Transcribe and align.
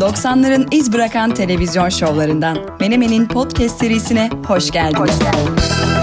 90'ların 0.00 0.74
iz 0.74 0.92
bırakan 0.92 1.34
televizyon 1.34 1.88
şovlarından 1.88 2.58
Menemen'in 2.80 3.26
podcast 3.26 3.78
serisine 3.78 4.30
hoş 4.46 4.70
geldiniz. 4.70 5.18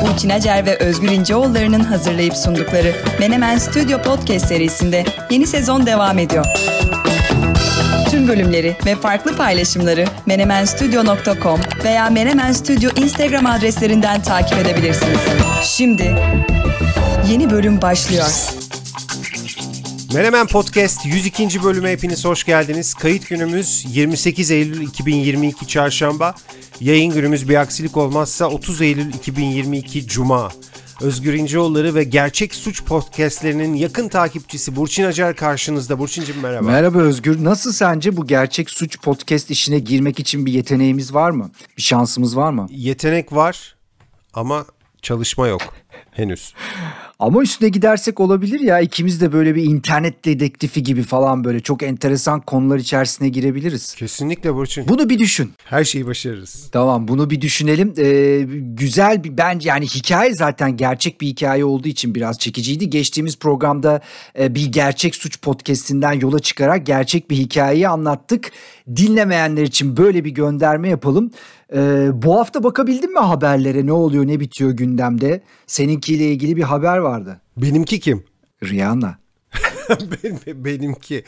Burçin 0.02 0.30
Acer 0.30 0.66
ve 0.66 0.78
Özgür 0.78 1.12
İnceoğulları'nın 1.12 1.80
hazırlayıp 1.80 2.34
sundukları 2.38 2.92
Menemen 3.20 3.58
Stüdyo 3.58 4.02
Podcast 4.02 4.48
serisinde 4.48 5.06
yeni 5.30 5.48
sezon 5.48 5.86
devam 5.86 6.20
ediyor. 6.20 6.46
Tüm 8.12 8.28
bölümleri 8.28 8.76
ve 8.86 8.96
farklı 8.96 9.36
paylaşımları 9.38 10.06
menemenstudio.com 10.26 11.60
veya 11.84 12.10
Menemen 12.10 12.52
Studio 12.52 13.02
Instagram 13.02 13.46
adreslerinden 13.46 14.22
takip 14.22 14.58
edebilirsiniz. 14.58 15.20
Şimdi 15.64 16.16
yeni 17.30 17.50
bölüm 17.50 17.82
başlıyor. 17.82 18.65
Menemen 20.16 20.48
Podcast 20.48 21.06
102. 21.06 21.64
bölüme 21.64 21.92
hepiniz 21.92 22.26
hoş 22.26 22.44
geldiniz. 22.44 22.94
Kayıt 22.94 23.30
günümüz 23.30 23.86
28 23.90 24.52
Eylül 24.52 24.82
2022 24.82 25.68
Çarşamba. 25.68 26.36
Yayın 26.80 27.14
günümüz 27.14 27.50
bir 27.50 27.56
aksilik 27.56 27.98
olmazsa 27.98 28.50
30 28.50 28.82
Eylül 28.82 29.14
2022 29.14 30.08
Cuma. 30.08 30.52
Özgür 31.02 31.34
İnceoğulları 31.34 31.96
ve 31.96 32.04
Gerçek 32.04 32.56
Suç 32.56 32.84
Podcastlerinin 32.84 33.74
yakın 33.74 34.08
takipçisi 34.10 34.76
Burçin 34.76 35.04
Acar 35.04 35.36
karşınızda. 35.36 36.00
Burçin'cim 36.00 36.40
merhaba. 36.42 36.66
Merhaba 36.66 36.98
Özgür. 36.98 37.44
Nasıl 37.44 37.72
sence 37.72 38.18
bu 38.18 38.28
Gerçek 38.28 38.70
Suç 38.70 39.00
Podcast 39.02 39.52
işine 39.52 39.80
girmek 39.80 40.20
için 40.20 40.46
bir 40.46 40.54
yeteneğimiz 40.54 41.14
var 41.14 41.30
mı? 41.32 41.52
Bir 41.78 41.82
şansımız 41.82 42.38
var 42.38 42.52
mı? 42.52 42.68
Yetenek 42.70 43.34
var 43.34 43.76
ama 44.34 44.66
çalışma 45.02 45.48
yok 45.48 45.62
henüz. 46.12 46.54
Ama 47.20 47.42
üstüne 47.42 47.70
gidersek 47.70 48.20
olabilir 48.20 48.60
ya. 48.60 48.80
İkimiz 48.80 49.22
de 49.22 49.34
böyle 49.34 49.56
bir 49.56 49.64
internet 49.64 50.26
dedektifi 50.26 50.84
gibi 50.84 51.04
falan 51.04 51.44
böyle 51.44 51.60
çok 51.60 51.84
enteresan 51.84 52.42
konular 52.42 52.78
içerisine 52.78 53.30
girebiliriz. 53.30 53.96
Kesinlikle 53.96 54.54
Burçin. 54.56 54.88
Bunu 54.88 55.10
bir 55.10 55.20
düşün. 55.20 55.52
Her 55.64 55.84
şeyi 55.84 56.08
başarırız. 56.08 56.70
Tamam 56.72 57.08
bunu 57.08 57.30
bir 57.30 57.42
düşünelim. 57.42 57.94
Ee, 57.98 58.46
güzel 58.60 59.24
bir 59.24 59.38
bence 59.38 59.70
yani 59.70 59.86
hikaye 59.86 60.34
zaten 60.34 60.78
gerçek 60.78 61.22
bir 61.22 61.28
hikaye 61.28 61.66
olduğu 61.66 61.88
için 61.88 62.16
biraz 62.16 62.40
çekiciydi. 62.40 62.90
Geçtiğimiz 62.90 63.40
programda 63.40 64.02
e, 64.40 64.56
bir 64.56 64.66
gerçek 64.66 65.16
suç 65.16 65.42
podcastinden 65.42 66.14
yola 66.14 66.40
çıkarak 66.40 66.86
gerçek 66.86 67.30
bir 67.30 67.36
hikayeyi 67.36 67.88
anlattık. 67.88 68.52
Dinlemeyenler 68.96 69.64
için 69.64 69.98
böyle 69.98 70.26
bir 70.26 70.32
gönderme 70.32 70.90
yapalım. 70.90 71.32
Ee, 71.74 72.10
bu 72.14 72.40
hafta 72.40 72.64
bakabildin 72.64 73.14
mi 73.14 73.20
haberlere 73.20 73.86
ne 73.86 73.92
oluyor 73.92 74.28
ne 74.28 74.40
bitiyor 74.40 74.72
gündemde? 74.72 75.42
Seninkiyle 75.68 76.32
ilgili 76.32 76.58
bir 76.58 76.64
haber 76.64 76.98
vardı. 77.06 77.42
Benimki 77.58 78.00
kim? 78.00 78.24
Rihanna. 78.64 79.18
Benim, 80.24 80.66
benimki. 80.66 81.24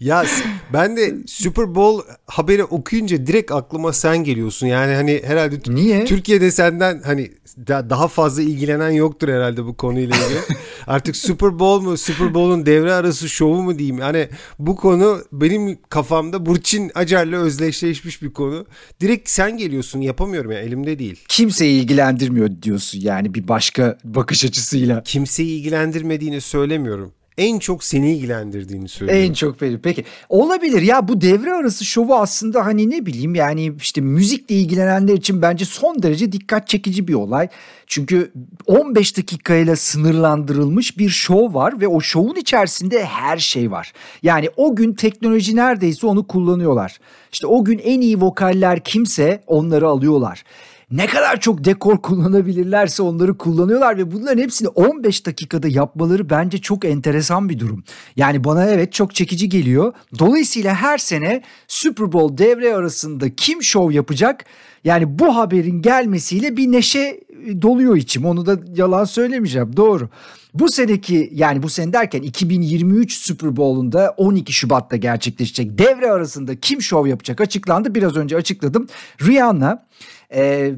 Ya 0.00 0.24
ben 0.72 0.96
de 0.96 1.14
Super 1.26 1.74
Bowl 1.74 2.02
haberi 2.26 2.64
okuyunca 2.64 3.26
direkt 3.26 3.52
aklıma 3.52 3.92
sen 3.92 4.24
geliyorsun. 4.24 4.66
Yani 4.66 4.94
hani 4.94 5.22
herhalde 5.24 5.56
Niye? 5.66 6.04
Türkiye'de 6.04 6.50
senden 6.50 7.02
hani 7.04 7.30
da- 7.56 7.90
daha 7.90 8.08
fazla 8.08 8.42
ilgilenen 8.42 8.90
yoktur 8.90 9.28
herhalde 9.28 9.64
bu 9.64 9.76
konuyla 9.76 10.16
ilgili. 10.16 10.38
Artık 10.86 11.16
Super 11.16 11.58
Bowl 11.58 11.84
mu 11.88 11.96
Super 11.96 12.34
Bowl'un 12.34 12.66
devre 12.66 12.92
arası 12.92 13.28
şovu 13.28 13.62
mu 13.62 13.78
diyeyim. 13.78 13.98
Hani 13.98 14.28
bu 14.58 14.76
konu 14.76 15.22
benim 15.32 15.78
kafamda 15.88 16.46
Burçin 16.46 16.90
Acar'la 16.94 17.36
özdeşleşmiş 17.36 18.22
bir 18.22 18.32
konu. 18.32 18.66
Direkt 19.00 19.30
sen 19.30 19.56
geliyorsun 19.58 20.00
yapamıyorum 20.00 20.52
ya 20.52 20.60
elimde 20.60 20.98
değil. 20.98 21.20
Kimseyi 21.28 21.80
ilgilendirmiyor 21.82 22.50
diyorsun 22.62 23.00
yani 23.00 23.34
bir 23.34 23.48
başka 23.48 23.98
bakış 24.04 24.44
açısıyla. 24.44 25.02
Kimseyi 25.02 25.58
ilgilendirmediğini 25.58 26.40
söylemiyorum. 26.40 27.12
En 27.38 27.58
çok 27.58 27.84
seni 27.84 28.12
ilgilendirdiğini 28.12 28.88
söylüyorum. 28.88 29.24
En 29.24 29.32
çok 29.32 29.60
benim. 29.60 29.80
Peki 29.80 30.04
olabilir 30.28 30.82
ya 30.82 31.08
bu 31.08 31.20
devre 31.20 31.52
arası 31.52 31.84
şovu 31.84 32.14
aslında 32.14 32.66
hani 32.66 32.90
ne 32.90 33.06
bileyim 33.06 33.34
yani 33.34 33.72
işte 33.80 34.00
müzikle 34.00 34.54
ilgilenenler 34.54 35.14
için 35.14 35.42
bence 35.42 35.64
son 35.64 36.02
derece 36.02 36.32
dikkat 36.32 36.68
çekici 36.68 37.08
bir 37.08 37.14
olay. 37.14 37.48
Çünkü 37.86 38.32
15 38.66 39.16
dakikayla 39.16 39.76
sınırlandırılmış 39.76 40.98
bir 40.98 41.08
şov 41.08 41.54
var 41.54 41.80
ve 41.80 41.88
o 41.88 42.00
şovun 42.00 42.34
içerisinde 42.34 43.04
her 43.04 43.38
şey 43.38 43.70
var. 43.70 43.92
Yani 44.22 44.50
o 44.56 44.76
gün 44.76 44.92
teknoloji 44.92 45.56
neredeyse 45.56 46.06
onu 46.06 46.26
kullanıyorlar. 46.26 46.98
İşte 47.32 47.46
o 47.46 47.64
gün 47.64 47.78
en 47.78 48.00
iyi 48.00 48.20
vokaller 48.20 48.80
kimse 48.84 49.42
onları 49.46 49.88
alıyorlar 49.88 50.44
ne 50.90 51.06
kadar 51.06 51.40
çok 51.40 51.64
dekor 51.64 52.02
kullanabilirlerse 52.02 53.02
onları 53.02 53.38
kullanıyorlar 53.38 53.98
ve 53.98 54.12
bunların 54.12 54.42
hepsini 54.42 54.68
15 54.68 55.26
dakikada 55.26 55.68
yapmaları 55.68 56.30
bence 56.30 56.58
çok 56.58 56.84
enteresan 56.84 57.48
bir 57.48 57.58
durum. 57.58 57.84
Yani 58.16 58.44
bana 58.44 58.66
evet 58.66 58.92
çok 58.92 59.14
çekici 59.14 59.48
geliyor. 59.48 59.92
Dolayısıyla 60.18 60.74
her 60.74 60.98
sene 60.98 61.42
Super 61.68 62.12
Bowl 62.12 62.38
devre 62.38 62.74
arasında 62.74 63.34
kim 63.34 63.62
şov 63.62 63.90
yapacak? 63.90 64.44
Yani 64.84 65.18
bu 65.18 65.36
haberin 65.36 65.82
gelmesiyle 65.82 66.56
bir 66.56 66.72
neşe 66.72 67.20
doluyor 67.62 67.96
içim. 67.96 68.24
Onu 68.24 68.46
da 68.46 68.58
yalan 68.76 69.04
söylemeyeceğim. 69.04 69.76
Doğru. 69.76 70.08
Bu 70.54 70.68
seneki 70.68 71.30
yani 71.32 71.62
bu 71.62 71.68
sene 71.68 71.92
derken 71.92 72.22
2023 72.22 73.12
Super 73.18 73.56
Bowl'unda 73.56 74.14
12 74.16 74.52
Şubat'ta 74.52 74.96
gerçekleşecek 74.96 75.78
devre 75.78 76.10
arasında 76.10 76.60
kim 76.60 76.82
şov 76.82 77.06
yapacak 77.06 77.40
açıklandı. 77.40 77.94
Biraz 77.94 78.16
önce 78.16 78.36
açıkladım. 78.36 78.86
Rihanna 79.22 79.86
e, 80.34 80.72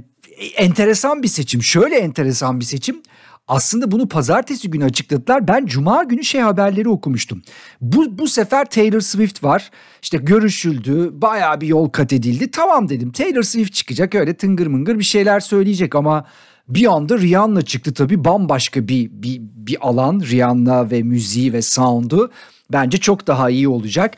enteresan 0.57 1.23
bir 1.23 1.29
seçim. 1.29 1.63
Şöyle 1.63 1.97
enteresan 1.97 2.61
bir 2.61 2.65
seçim. 2.65 3.03
Aslında 3.49 3.91
bunu 3.91 4.09
pazartesi 4.09 4.71
günü 4.71 4.85
açıkladılar. 4.85 5.49
Ben 5.49 5.67
cuma 5.67 6.05
günü 6.05 6.25
şey 6.25 6.41
haberleri 6.41 6.89
okumuştum. 6.89 7.43
Bu, 7.81 8.19
bu 8.19 8.29
sefer 8.29 8.71
Taylor 8.71 9.01
Swift 9.01 9.45
var. 9.45 9.71
İşte 10.03 10.19
görüşüldü. 10.19 11.11
Bayağı 11.13 11.61
bir 11.61 11.67
yol 11.67 11.89
kat 11.89 12.13
edildi. 12.13 12.51
Tamam 12.51 12.89
dedim. 12.89 13.13
Taylor 13.13 13.43
Swift 13.43 13.75
çıkacak. 13.75 14.15
Öyle 14.15 14.35
tıngır 14.35 14.67
mıngır 14.67 14.99
bir 14.99 15.05
şeyler 15.05 15.41
söyleyecek 15.41 15.95
ama 15.95 16.25
bir 16.69 16.93
anda 16.93 17.19
Rihanna 17.19 17.63
çıktı 17.63 17.95
tabii. 17.95 18.25
Bambaşka 18.25 18.89
bir, 18.89 19.11
bir, 19.13 19.41
bir 19.41 19.77
alan. 19.81 20.21
Rihanna 20.21 20.91
ve 20.91 21.03
müziği 21.03 21.53
ve 21.53 21.63
sound'u. 21.63 22.31
Bence 22.73 22.99
çok 22.99 23.27
daha 23.27 23.51
iyi 23.51 23.69
olacak. 23.69 24.17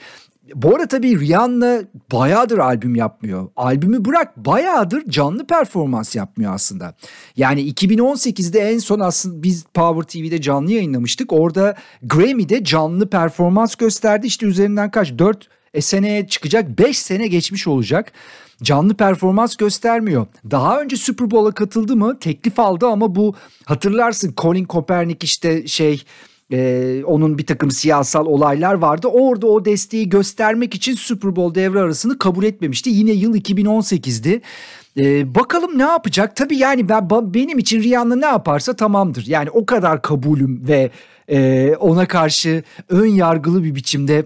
Bu 0.54 0.74
arada 0.74 0.88
tabii 0.88 1.20
Rihanna 1.20 1.82
bayağıdır 2.12 2.58
albüm 2.58 2.94
yapmıyor. 2.94 3.48
Albümü 3.56 4.04
bırak 4.04 4.36
bayağıdır 4.36 5.10
canlı 5.10 5.46
performans 5.46 6.16
yapmıyor 6.16 6.54
aslında. 6.54 6.94
Yani 7.36 7.72
2018'de 7.72 8.60
en 8.60 8.78
son 8.78 9.00
aslında 9.00 9.42
biz 9.42 9.64
Power 9.74 10.02
TV'de 10.02 10.40
canlı 10.40 10.72
yayınlamıştık. 10.72 11.32
Orada 11.32 11.74
Grammy'de 12.02 12.64
canlı 12.64 13.10
performans 13.10 13.74
gösterdi. 13.74 14.26
İşte 14.26 14.46
üzerinden 14.46 14.90
kaç 14.90 15.18
4 15.18 15.48
e, 15.74 15.80
seneye 15.80 16.26
çıkacak 16.26 16.78
5 16.78 16.98
sene 16.98 17.26
geçmiş 17.26 17.66
olacak. 17.66 18.12
Canlı 18.62 18.94
performans 18.94 19.56
göstermiyor. 19.56 20.26
Daha 20.50 20.80
önce 20.80 20.96
Super 20.96 21.30
Bowl'a 21.30 21.52
katıldı 21.52 21.96
mı? 21.96 22.18
Teklif 22.18 22.58
aldı 22.58 22.86
ama 22.86 23.14
bu 23.14 23.34
hatırlarsın 23.64 24.34
Colin 24.36 24.64
Kaepernick 24.64 25.24
işte 25.24 25.66
şey 25.66 26.04
ee, 26.52 27.02
onun 27.04 27.38
bir 27.38 27.46
takım 27.46 27.70
siyasal 27.70 28.26
olaylar 28.26 28.74
vardı. 28.74 29.08
Orada 29.08 29.46
o 29.46 29.64
desteği 29.64 30.08
göstermek 30.08 30.74
için 30.74 30.94
Super 30.94 31.36
Bowl 31.36 31.60
devre 31.60 31.80
arasını 31.80 32.18
kabul 32.18 32.44
etmemişti. 32.44 32.90
Yine 32.90 33.10
yıl 33.10 33.34
2018'di. 33.34 34.40
Ee, 34.98 35.34
bakalım 35.34 35.78
ne 35.78 35.82
yapacak? 35.82 36.36
Tabii 36.36 36.56
yani 36.56 36.88
ben 36.88 37.10
benim 37.10 37.58
için 37.58 37.82
Rihanna 37.82 38.16
ne 38.16 38.26
yaparsa 38.26 38.76
tamamdır. 38.76 39.26
Yani 39.26 39.50
o 39.50 39.66
kadar 39.66 40.02
kabulüm 40.02 40.68
ve 40.68 40.90
e, 41.28 41.70
ona 41.76 42.08
karşı 42.08 42.62
ön 42.88 43.06
yargılı 43.06 43.64
bir 43.64 43.74
biçimde 43.74 44.24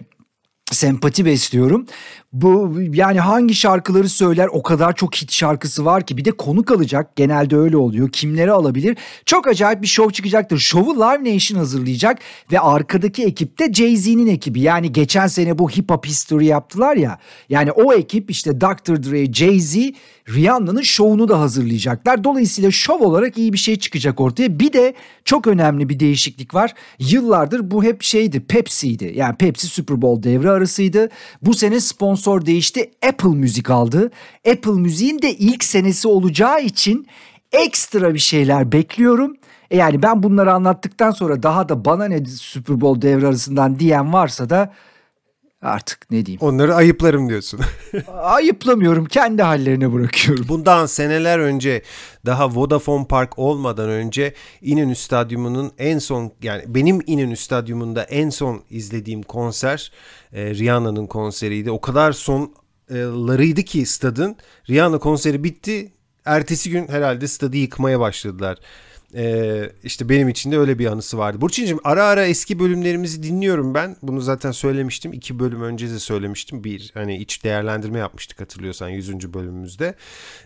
sempati 0.71 1.25
besliyorum. 1.25 1.87
Bu 2.35 2.73
yani 2.93 3.21
hangi 3.21 3.55
şarkıları 3.55 4.09
söyler 4.09 4.49
o 4.53 4.63
kadar 4.63 4.95
çok 4.95 5.15
hit 5.15 5.33
şarkısı 5.33 5.85
var 5.85 6.07
ki 6.07 6.17
bir 6.17 6.25
de 6.25 6.31
konuk 6.31 6.71
alacak 6.71 7.17
genelde 7.17 7.57
öyle 7.57 7.77
oluyor. 7.77 8.11
Kimleri 8.13 8.53
alabilir? 8.53 8.97
Çok 9.27 9.49
acayip 9.49 9.83
bir 9.83 9.87
show 9.87 10.13
çıkacaktır. 10.13 10.59
Şovu 10.59 10.95
Live 10.95 11.35
Nation 11.35 11.59
hazırlayacak 11.59 12.19
ve 12.53 12.61
arkadaki 12.61 13.25
ekip 13.25 13.59
de 13.59 13.73
Jay-Z'nin 13.73 14.27
ekibi. 14.27 14.61
Yani 14.61 14.93
geçen 14.93 15.27
sene 15.27 15.59
bu 15.59 15.71
hip 15.71 15.91
hop 15.91 16.07
history 16.07 16.45
yaptılar 16.45 16.97
ya. 16.97 17.19
Yani 17.49 17.73
o 17.73 17.93
ekip 17.93 18.31
işte 18.31 18.61
Dr. 18.61 19.03
Dre, 19.03 19.33
Jay-Z, 19.33 19.95
Rihanna'nın 20.29 20.83
şovunu 20.83 21.29
da 21.29 21.41
hazırlayacaklar. 21.41 22.25
Dolayısıyla 22.25 22.71
şov 22.71 23.01
olarak 23.01 23.39
iyi 23.39 23.53
bir 23.53 23.59
şey 23.59 23.77
çıkacak 23.77 24.21
ortaya. 24.21 24.59
Bir 24.59 24.73
de 24.73 24.95
çok 25.25 25.47
önemli 25.47 25.89
bir 25.89 26.01
değişiklik 26.01 26.55
var. 26.55 26.75
Yıllardır 26.99 27.71
bu 27.71 27.85
hep 27.85 28.03
şeydi 28.03 28.41
Pepsi'ydi. 28.41 29.13
Yani 29.17 29.37
Pepsi 29.37 29.67
Super 29.67 30.03
Bowl 30.03 30.29
devre 30.29 30.51
arasıydı. 30.51 31.09
Bu 31.43 31.55
sene 31.55 31.81
sponsor 31.81 32.24
sponsor 32.25 32.47
değişti. 32.47 32.91
Apple 33.09 33.29
Müzik 33.29 33.71
aldı. 33.71 34.11
Apple 34.51 34.73
Müziğin 34.73 35.23
de 35.23 35.35
ilk 35.35 35.65
senesi 35.65 36.09
olacağı 36.09 36.63
için 36.63 37.07
ekstra 37.53 38.15
bir 38.15 38.19
şeyler 38.19 38.73
bekliyorum. 38.73 39.37
E 39.71 39.77
yani 39.77 40.03
ben 40.03 40.23
bunları 40.23 40.53
anlattıktan 40.53 41.11
sonra 41.11 41.43
daha 41.43 41.69
da 41.69 41.85
bana 41.85 42.05
ne 42.05 42.25
Super 42.25 42.81
Bowl 42.81 43.03
devre 43.03 43.27
arasından 43.27 43.79
diyen 43.79 44.13
varsa 44.13 44.51
da 44.51 44.73
Artık 45.65 46.11
ne 46.11 46.27
diyeyim. 46.27 46.41
Onları 46.41 46.75
ayıplarım 46.75 47.29
diyorsun. 47.29 47.61
Ayıplamıyorum 48.23 49.05
kendi 49.05 49.43
hallerine 49.43 49.93
bırakıyorum. 49.93 50.45
Bundan 50.49 50.87
seneler 50.87 51.39
önce 51.39 51.83
daha 52.27 52.55
Vodafone 52.55 53.07
Park 53.07 53.39
olmadan 53.39 53.89
önce 53.89 54.35
İnönü 54.63 54.95
Stadyumu'nun 54.95 55.73
en 55.79 55.99
son 55.99 56.33
yani 56.43 56.63
benim 56.67 57.01
İnönü 57.07 57.37
Stadyumu'nda 57.37 58.03
en 58.03 58.31
son 58.31 58.63
izlediğim 58.71 59.23
konser 59.23 59.93
e, 60.33 60.55
Rihanna'nın 60.55 61.07
konseriydi. 61.07 61.71
O 61.71 61.81
kadar 61.81 62.13
sonlarıydı 62.13 63.63
ki 63.63 63.87
stadın. 63.87 64.37
Rihanna 64.71 64.99
konseri 64.99 65.45
bitti. 65.45 65.93
Ertesi 66.25 66.71
gün 66.71 66.89
herhalde 66.89 67.29
stadı 67.29 67.57
yıkmaya 67.57 68.01
başladılar. 68.01 68.59
Ee, 69.17 69.71
işte 69.85 70.09
benim 70.09 70.29
için 70.29 70.53
de 70.53 70.59
öyle 70.59 70.79
bir 70.79 70.87
anısı 70.87 71.19
vardı. 71.19 71.41
Burçin'cim 71.41 71.79
ara 71.85 72.05
ara 72.05 72.27
eski 72.27 72.59
bölümlerimizi 72.59 73.23
dinliyorum 73.23 73.75
ben. 73.75 73.97
Bunu 74.03 74.21
zaten 74.21 74.51
söylemiştim. 74.51 75.13
iki 75.13 75.39
bölüm 75.39 75.63
önce 75.63 75.91
de 75.91 75.99
söylemiştim. 75.99 76.65
Bir 76.65 76.91
hani 76.95 77.17
iç 77.17 77.45
değerlendirme 77.45 77.99
yapmıştık 77.99 78.41
hatırlıyorsan 78.41 78.89
100. 78.89 79.35
bölümümüzde. 79.35 79.95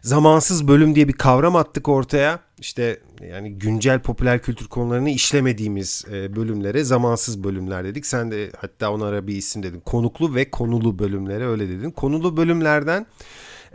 Zamansız 0.03 0.69
bölüm 0.69 0.95
diye 0.95 1.09
bir 1.09 1.13
kavram 1.13 1.57
attık 1.57 1.89
ortaya. 1.89 2.41
İşte 2.59 3.01
yani 3.31 3.53
güncel 3.55 4.01
popüler 4.03 4.43
kültür 4.43 4.67
konularını 4.67 5.11
işlemediğimiz 5.11 6.05
e, 6.13 6.37
bölümlere 6.37 6.85
zamansız 6.85 7.45
bölümler 7.45 7.85
dedik. 7.85 8.07
Sen 8.07 8.31
de 8.31 8.51
hatta 8.57 8.93
ona 8.93 9.07
ara 9.07 9.27
bir 9.27 9.37
isim 9.37 9.63
dedin. 9.63 9.81
Konuklu 9.81 10.35
ve 10.35 10.51
konulu 10.51 10.99
bölümlere 10.99 11.47
öyle 11.47 11.69
dedin. 11.69 11.91
Konulu 11.91 12.37
bölümlerden 12.37 13.07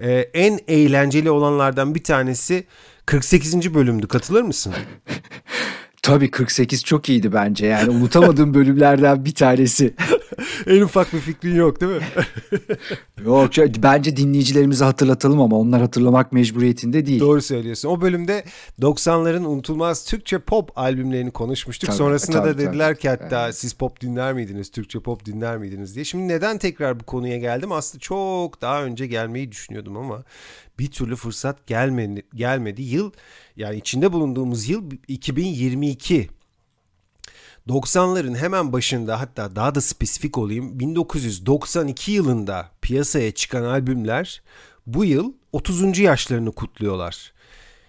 e, 0.01 0.12
en 0.34 0.60
eğlenceli 0.68 1.31
olanlardan 1.31 1.95
bir 1.95 2.04
tanesi 2.04 2.63
48. 3.05 3.73
bölümdü 3.73 4.07
katılır 4.07 4.41
mısın? 4.41 4.73
Tabii 6.03 6.31
48 6.31 6.83
çok 6.83 7.09
iyiydi 7.09 7.33
bence 7.33 7.65
yani 7.65 7.89
unutamadığım 7.89 8.53
bölümlerden 8.53 9.25
bir 9.25 9.35
tanesi. 9.35 9.94
en 10.67 10.81
ufak 10.81 11.13
bir 11.13 11.19
fikrin 11.19 11.55
yok 11.55 11.81
değil 11.81 11.91
mi? 11.91 12.01
yok 13.25 13.51
bence 13.77 14.17
dinleyicilerimizi 14.17 14.83
hatırlatalım 14.83 15.41
ama 15.41 15.57
onlar 15.57 15.81
hatırlamak 15.81 16.31
mecburiyetinde 16.31 17.05
değil. 17.05 17.19
Doğru 17.19 17.41
söylüyorsun. 17.41 17.89
O 17.89 18.01
bölümde 18.01 18.44
90'ların 18.81 19.45
unutulmaz 19.45 20.06
Türkçe 20.06 20.39
pop 20.39 20.77
albümlerini 20.77 21.31
konuşmuştuk. 21.31 21.88
Tabii, 21.88 21.97
Sonrasında 21.97 22.44
tabii, 22.44 22.53
da 22.53 22.57
dediler 22.57 22.89
tabii. 22.89 22.99
ki 22.99 23.09
hatta 23.09 23.45
evet. 23.45 23.57
siz 23.57 23.73
pop 23.73 24.01
dinler 24.01 24.33
miydiniz, 24.33 24.71
Türkçe 24.71 24.99
pop 24.99 25.25
dinler 25.25 25.57
miydiniz 25.57 25.95
diye. 25.95 26.06
Şimdi 26.06 26.27
neden 26.27 26.57
tekrar 26.57 26.99
bu 26.99 27.03
konuya 27.03 27.38
geldim? 27.38 27.71
Aslında 27.71 27.99
çok 27.99 28.61
daha 28.61 28.83
önce 28.83 29.07
gelmeyi 29.07 29.51
düşünüyordum 29.51 29.97
ama 29.97 30.23
bir 30.79 30.91
türlü 30.91 31.15
fırsat 31.15 31.67
gelmedi. 31.67 32.21
gelmedi. 32.35 32.81
Yıl 32.81 33.11
yani 33.55 33.77
içinde 33.77 34.13
bulunduğumuz 34.13 34.69
yıl 34.69 34.91
2022. 35.07 36.29
90'ların 37.67 38.35
hemen 38.35 38.73
başında 38.73 39.19
hatta 39.19 39.55
daha 39.55 39.75
da 39.75 39.81
spesifik 39.81 40.37
olayım 40.37 40.79
1992 40.79 42.11
yılında 42.11 42.69
piyasaya 42.81 43.31
çıkan 43.31 43.63
albümler 43.63 44.41
bu 44.87 45.05
yıl 45.05 45.33
30. 45.51 45.99
yaşlarını 45.99 46.51
kutluyorlar. 46.51 47.33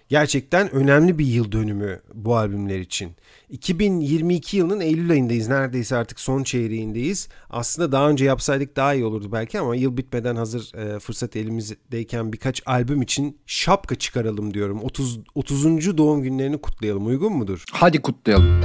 Gerçekten 0.09 0.71
önemli 0.71 1.19
bir 1.19 1.25
yıl 1.25 1.51
dönümü 1.51 2.01
bu 2.13 2.35
albümler 2.35 2.79
için. 2.79 3.11
2022 3.49 4.57
yılının 4.57 4.79
Eylül 4.79 5.11
ayındayız. 5.11 5.47
Neredeyse 5.47 5.95
artık 5.95 6.19
son 6.19 6.43
çeyreğindeyiz. 6.43 7.29
Aslında 7.49 7.91
daha 7.91 8.09
önce 8.09 8.25
yapsaydık 8.25 8.75
daha 8.75 8.93
iyi 8.93 9.05
olurdu 9.05 9.31
belki 9.31 9.59
ama 9.59 9.75
yıl 9.75 9.97
bitmeden 9.97 10.35
hazır 10.35 10.73
e, 10.73 10.99
fırsat 10.99 11.35
elimizdeyken 11.35 12.33
birkaç 12.33 12.61
albüm 12.65 13.01
için 13.01 13.37
şapka 13.45 13.95
çıkaralım 13.95 14.53
diyorum. 14.53 14.83
30 14.83 15.19
30. 15.35 15.97
doğum 15.97 16.23
günlerini 16.23 16.61
kutlayalım. 16.61 17.07
Uygun 17.07 17.33
mudur? 17.33 17.63
Hadi 17.71 18.01
kutlayalım. 18.01 18.61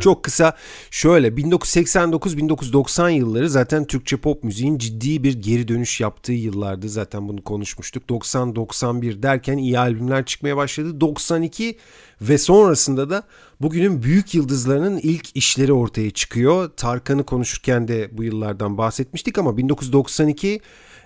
Çok 0.00 0.22
kısa 0.22 0.56
şöyle 0.90 1.28
1989-1990 1.28 3.10
yılları 3.10 3.50
zaten 3.50 3.84
Türkçe 3.84 4.16
pop 4.16 4.44
müziğin 4.44 4.78
ciddi 4.78 5.22
bir 5.22 5.34
geri 5.42 5.68
dönüş 5.68 6.00
yaptığı 6.00 6.32
yıllardı. 6.32 6.88
Zaten 6.88 7.28
bunu 7.28 7.44
konuşmuştuk. 7.44 8.02
90-91 8.10 9.22
derken 9.22 9.58
iyi 9.58 9.78
albümler 9.78 10.24
çıkmaya 10.24 10.56
başladı. 10.56 11.00
92 11.00 11.78
ve 12.20 12.38
sonrasında 12.38 13.10
da 13.10 13.22
bugünün 13.60 14.02
büyük 14.02 14.34
yıldızlarının 14.34 14.98
ilk 14.98 15.36
işleri 15.36 15.72
ortaya 15.72 16.10
çıkıyor. 16.10 16.70
Tarkan'ı 16.76 17.24
konuşurken 17.24 17.88
de 17.88 18.08
bu 18.12 18.24
yıllardan 18.24 18.78
bahsetmiştik 18.78 19.38
ama 19.38 19.56
1992 19.56 20.60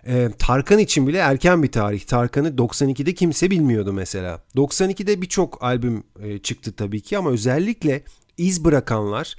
e, 0.07 0.31
Tarkan 0.39 0.79
için 0.79 1.07
bile 1.07 1.19
erken 1.19 1.63
bir 1.63 1.73
tarih. 1.73 2.01
Tarkan'ı 2.01 2.49
92'de 2.49 3.15
kimse 3.15 3.51
bilmiyordu 3.51 3.93
mesela. 3.93 4.43
92'de 4.57 5.23
birçok 5.23 5.63
albüm 5.65 6.05
e, 6.23 6.39
çıktı 6.39 6.73
tabii 6.73 7.01
ki 7.01 7.19
ama 7.19 7.31
özellikle 7.31 8.03
iz 8.39 8.65
bırakanlar 8.65 9.37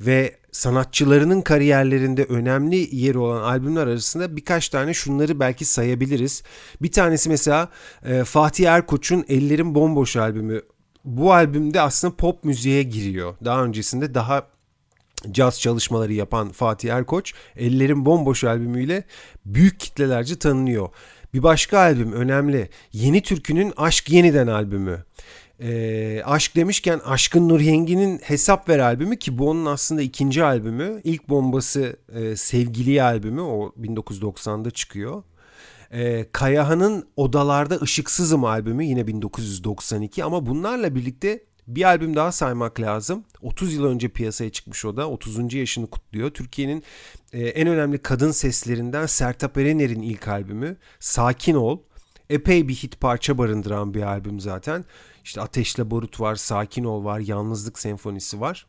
ve 0.00 0.36
sanatçılarının 0.52 1.40
kariyerlerinde 1.40 2.24
önemli 2.24 2.96
yeri 2.96 3.18
olan 3.18 3.42
albümler 3.42 3.86
arasında 3.86 4.36
birkaç 4.36 4.68
tane 4.68 4.94
şunları 4.94 5.40
belki 5.40 5.64
sayabiliriz. 5.64 6.42
Bir 6.82 6.92
tanesi 6.92 7.28
mesela 7.28 7.68
e, 8.04 8.24
Fatih 8.24 8.70
Erkoç'un 8.70 9.24
Ellerim 9.28 9.74
Bomboş 9.74 10.16
albümü. 10.16 10.62
Bu 11.04 11.32
albümde 11.32 11.80
aslında 11.80 12.16
pop 12.16 12.44
müziğe 12.44 12.82
giriyor. 12.82 13.34
Daha 13.44 13.64
öncesinde 13.64 14.14
daha 14.14 14.46
caz 15.30 15.60
çalışmaları 15.60 16.12
yapan 16.12 16.48
Fatih 16.48 16.92
Erkoç 16.92 17.34
Ellerim 17.56 18.04
Bomboş 18.04 18.44
albümüyle 18.44 19.04
büyük 19.44 19.80
kitlelerce 19.80 20.38
tanınıyor. 20.38 20.88
Bir 21.34 21.42
başka 21.42 21.78
albüm 21.78 22.12
önemli. 22.12 22.68
Yeni 22.92 23.22
Türkü'nün 23.22 23.72
Aşk 23.76 24.10
Yeniden 24.10 24.46
albümü. 24.46 25.04
E, 25.60 26.22
aşk 26.24 26.56
demişken 26.56 26.98
Aşkın 26.98 27.48
Nur 27.48 27.60
Yengi'nin 27.60 28.18
Hesap 28.18 28.68
Ver 28.68 28.78
albümü 28.78 29.18
ki 29.18 29.38
bu 29.38 29.50
onun 29.50 29.66
aslında 29.66 30.02
ikinci 30.02 30.44
albümü. 30.44 31.00
İlk 31.04 31.28
bombası 31.28 31.96
e, 32.14 32.36
Sevgili 32.36 33.02
albümü 33.02 33.40
o 33.40 33.72
1990'da 33.80 34.70
çıkıyor. 34.70 35.22
E, 35.90 36.26
Kayahan'ın 36.32 37.08
Odalarda 37.16 37.76
Işıksızım 37.76 38.44
albümü 38.44 38.84
yine 38.84 39.06
1992 39.06 40.24
ama 40.24 40.46
bunlarla 40.46 40.94
birlikte 40.94 41.40
bir 41.66 41.84
albüm 41.84 42.16
daha 42.16 42.32
saymak 42.32 42.80
lazım. 42.80 43.24
30 43.42 43.74
yıl 43.74 43.84
önce 43.84 44.08
piyasaya 44.08 44.50
çıkmış 44.50 44.84
o 44.84 44.96
da. 44.96 45.10
30. 45.10 45.54
yaşını 45.54 45.86
kutluyor. 45.86 46.30
Türkiye'nin 46.30 46.82
e, 47.32 47.48
en 47.48 47.68
önemli 47.68 47.98
kadın 47.98 48.30
seslerinden 48.30 49.06
Sertab 49.06 49.56
Erener'in 49.56 50.02
ilk 50.02 50.28
albümü 50.28 50.76
Sakin 51.00 51.54
Ol. 51.54 51.78
Epey 52.30 52.68
bir 52.68 52.74
hit 52.74 53.00
parça 53.00 53.38
barındıran 53.38 53.94
bir 53.94 54.02
albüm 54.02 54.40
zaten. 54.40 54.84
İşte 55.26 55.40
Ateşle 55.40 55.90
Barut 55.90 56.20
var, 56.20 56.34
Sakin 56.36 56.84
Ol 56.84 57.04
var, 57.04 57.18
Yalnızlık 57.18 57.78
Senfonisi 57.78 58.40
var. 58.40 58.66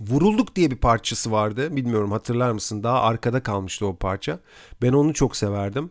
Vurulduk 0.00 0.56
diye 0.56 0.70
bir 0.70 0.76
parçası 0.76 1.32
vardı. 1.32 1.76
Bilmiyorum 1.76 2.12
hatırlar 2.12 2.52
mısın? 2.52 2.82
Daha 2.82 3.00
arkada 3.02 3.42
kalmıştı 3.42 3.86
o 3.86 3.96
parça. 3.96 4.38
Ben 4.82 4.92
onu 4.92 5.14
çok 5.14 5.36
severdim. 5.36 5.90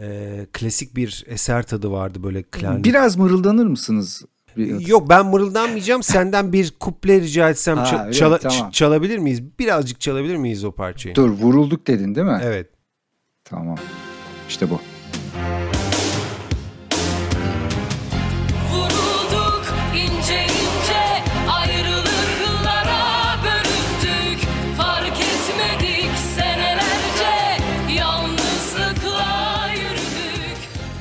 Ee, 0.00 0.46
klasik 0.52 0.96
bir 0.96 1.24
eser 1.26 1.62
tadı 1.62 1.90
vardı 1.90 2.22
böyle 2.22 2.42
klan. 2.42 2.84
Biraz 2.84 3.16
mırıldanır 3.16 3.66
mısınız? 3.66 4.24
Yok 4.78 5.08
ben 5.08 5.26
mırıldanmayacağım. 5.26 6.02
Senden 6.02 6.52
bir 6.52 6.72
kuple 6.80 7.20
rica 7.20 7.50
etsem 7.50 7.76
ha, 7.76 7.84
ça- 7.84 8.12
çala- 8.12 8.38
tamam. 8.38 8.70
çalabilir 8.70 9.18
miyiz? 9.18 9.58
Birazcık 9.58 10.00
çalabilir 10.00 10.36
miyiz 10.36 10.64
o 10.64 10.72
parçayı? 10.72 11.14
Dur 11.14 11.30
vurulduk 11.30 11.86
dedin 11.86 12.14
değil 12.14 12.26
mi? 12.26 12.40
Evet. 12.42 12.70
Tamam. 13.44 13.78
İşte 14.48 14.70
bu. 14.70 14.80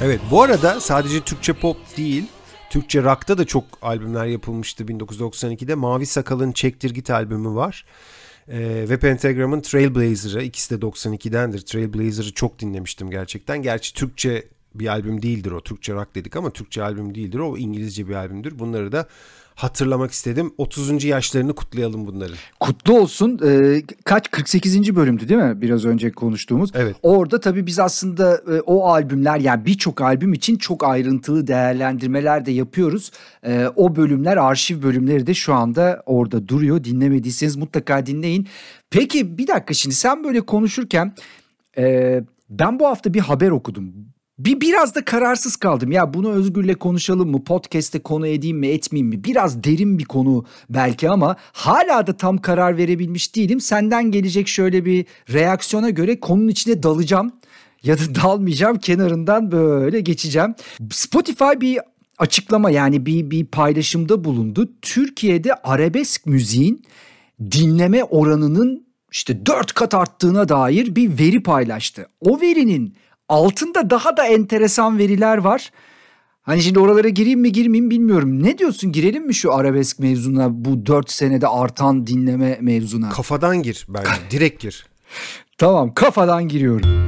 Evet 0.07 0.21
bu 0.31 0.41
arada 0.41 0.79
sadece 0.79 1.21
Türkçe 1.21 1.53
pop 1.53 1.77
değil 1.97 2.23
Türkçe 2.69 3.03
rock'ta 3.03 3.37
da 3.37 3.45
çok 3.45 3.63
albümler 3.81 4.25
yapılmıştı 4.25 4.83
1992'de. 4.83 5.75
Mavi 5.75 6.05
Sakal'ın 6.05 6.51
Çektir 6.51 7.13
albümü 7.13 7.55
var. 7.55 7.85
Ee, 8.47 8.85
ve 8.89 8.99
Pentagram'ın 8.99 9.61
Trailblazer'ı 9.61 10.43
ikisi 10.43 10.75
de 10.75 10.85
92'dendir. 10.85 11.65
Trailblazer'ı 11.65 12.33
çok 12.33 12.59
dinlemiştim 12.59 13.09
gerçekten. 13.09 13.61
Gerçi 13.61 13.93
Türkçe 13.93 14.43
bir 14.75 14.87
albüm 14.87 15.21
değildir 15.21 15.51
o. 15.51 15.61
Türkçe 15.61 15.93
rock 15.93 16.15
dedik 16.15 16.35
ama 16.35 16.49
Türkçe 16.49 16.83
albüm 16.83 17.15
değildir 17.15 17.39
o. 17.39 17.57
İngilizce 17.57 18.07
bir 18.07 18.15
albümdür. 18.15 18.59
Bunları 18.59 18.91
da 18.91 19.07
hatırlamak 19.57 20.11
istedim. 20.11 20.53
30. 20.57 21.03
yaşlarını 21.03 21.55
kutlayalım 21.55 22.07
bunların. 22.07 22.35
Kutlu 22.59 22.99
olsun. 22.99 23.39
Ee, 23.45 23.81
kaç 24.05 24.31
48. 24.31 24.95
bölümdü 24.95 25.29
değil 25.29 25.41
mi? 25.41 25.61
Biraz 25.61 25.85
önce 25.85 26.11
konuştuğumuz. 26.11 26.71
Evet. 26.73 26.95
Orada 27.01 27.39
tabii 27.39 27.65
biz 27.65 27.79
aslında 27.79 28.41
e, 28.51 28.61
o 28.61 28.87
albümler 28.87 29.39
yani 29.39 29.65
birçok 29.65 30.01
albüm 30.01 30.33
için 30.33 30.55
çok 30.55 30.83
ayrıntılı 30.83 31.47
değerlendirmeler 31.47 32.45
de 32.45 32.51
yapıyoruz. 32.51 33.11
E, 33.43 33.67
o 33.75 33.95
bölümler 33.95 34.37
arşiv 34.37 34.81
bölümleri 34.81 35.27
de 35.27 35.33
şu 35.33 35.53
anda 35.53 36.03
orada 36.05 36.47
duruyor. 36.47 36.83
Dinlemediyseniz 36.83 37.55
mutlaka 37.55 38.05
dinleyin. 38.05 38.47
Peki 38.89 39.37
bir 39.37 39.47
dakika 39.47 39.73
şimdi 39.73 39.95
sen 39.95 40.23
böyle 40.23 40.41
konuşurken 40.41 41.15
e, 41.77 42.19
ben 42.49 42.79
bu 42.79 42.87
hafta 42.87 43.13
bir 43.13 43.19
haber 43.19 43.49
okudum 43.49 43.93
bir 44.39 44.61
biraz 44.61 44.95
da 44.95 45.05
kararsız 45.05 45.55
kaldım. 45.55 45.91
Ya 45.91 46.13
bunu 46.13 46.31
Özgür'le 46.31 46.73
konuşalım 46.73 47.31
mı? 47.31 47.43
Podcast'te 47.43 47.99
konu 47.99 48.27
edeyim 48.27 48.57
mi, 48.57 48.67
etmeyeyim 48.67 49.07
mi? 49.07 49.23
Biraz 49.23 49.63
derin 49.63 49.99
bir 49.99 50.05
konu 50.05 50.45
belki 50.69 51.09
ama 51.09 51.35
hala 51.53 52.07
da 52.07 52.17
tam 52.17 52.37
karar 52.37 52.77
verebilmiş 52.77 53.35
değilim. 53.35 53.61
Senden 53.61 54.11
gelecek 54.11 54.47
şöyle 54.47 54.85
bir 54.85 55.05
reaksiyona 55.33 55.89
göre 55.89 56.19
konunun 56.19 56.47
içine 56.47 56.83
dalacağım 56.83 57.31
ya 57.83 57.97
da 57.97 58.15
dalmayacağım. 58.23 58.79
Kenarından 58.79 59.51
böyle 59.51 59.99
geçeceğim. 59.99 60.55
Spotify 60.91 61.61
bir 61.61 61.79
açıklama 62.17 62.69
yani 62.69 63.05
bir 63.05 63.31
bir 63.31 63.45
paylaşımda 63.45 64.23
bulundu. 64.23 64.69
Türkiye'de 64.81 65.53
arabesk 65.53 66.25
müziğin 66.25 66.83
dinleme 67.51 68.03
oranının 68.03 68.87
işte 69.11 69.45
dört 69.45 69.73
kat 69.73 69.93
arttığına 69.93 70.49
dair 70.49 70.95
bir 70.95 71.19
veri 71.19 71.43
paylaştı. 71.43 72.07
O 72.19 72.41
verinin 72.41 72.95
altında 73.29 73.89
daha 73.89 74.17
da 74.17 74.25
enteresan 74.25 74.97
veriler 74.97 75.37
var. 75.37 75.71
Hani 76.41 76.61
şimdi 76.61 76.79
oralara 76.79 77.09
gireyim 77.09 77.39
mi 77.39 77.51
girmeyeyim 77.51 77.89
bilmiyorum. 77.89 78.43
Ne 78.43 78.57
diyorsun 78.57 78.91
girelim 78.91 79.25
mi 79.25 79.33
şu 79.33 79.53
arabesk 79.53 79.99
mevzuna 79.99 80.47
bu 80.51 80.85
4 80.85 81.11
senede 81.11 81.47
artan 81.47 82.07
dinleme 82.07 82.57
mevzuna? 82.61 83.09
Kafadan 83.09 83.63
gir 83.63 83.85
bence 83.89 84.09
direkt 84.31 84.61
gir. 84.61 84.85
tamam 85.57 85.93
kafadan 85.93 86.47
giriyorum. 86.47 87.07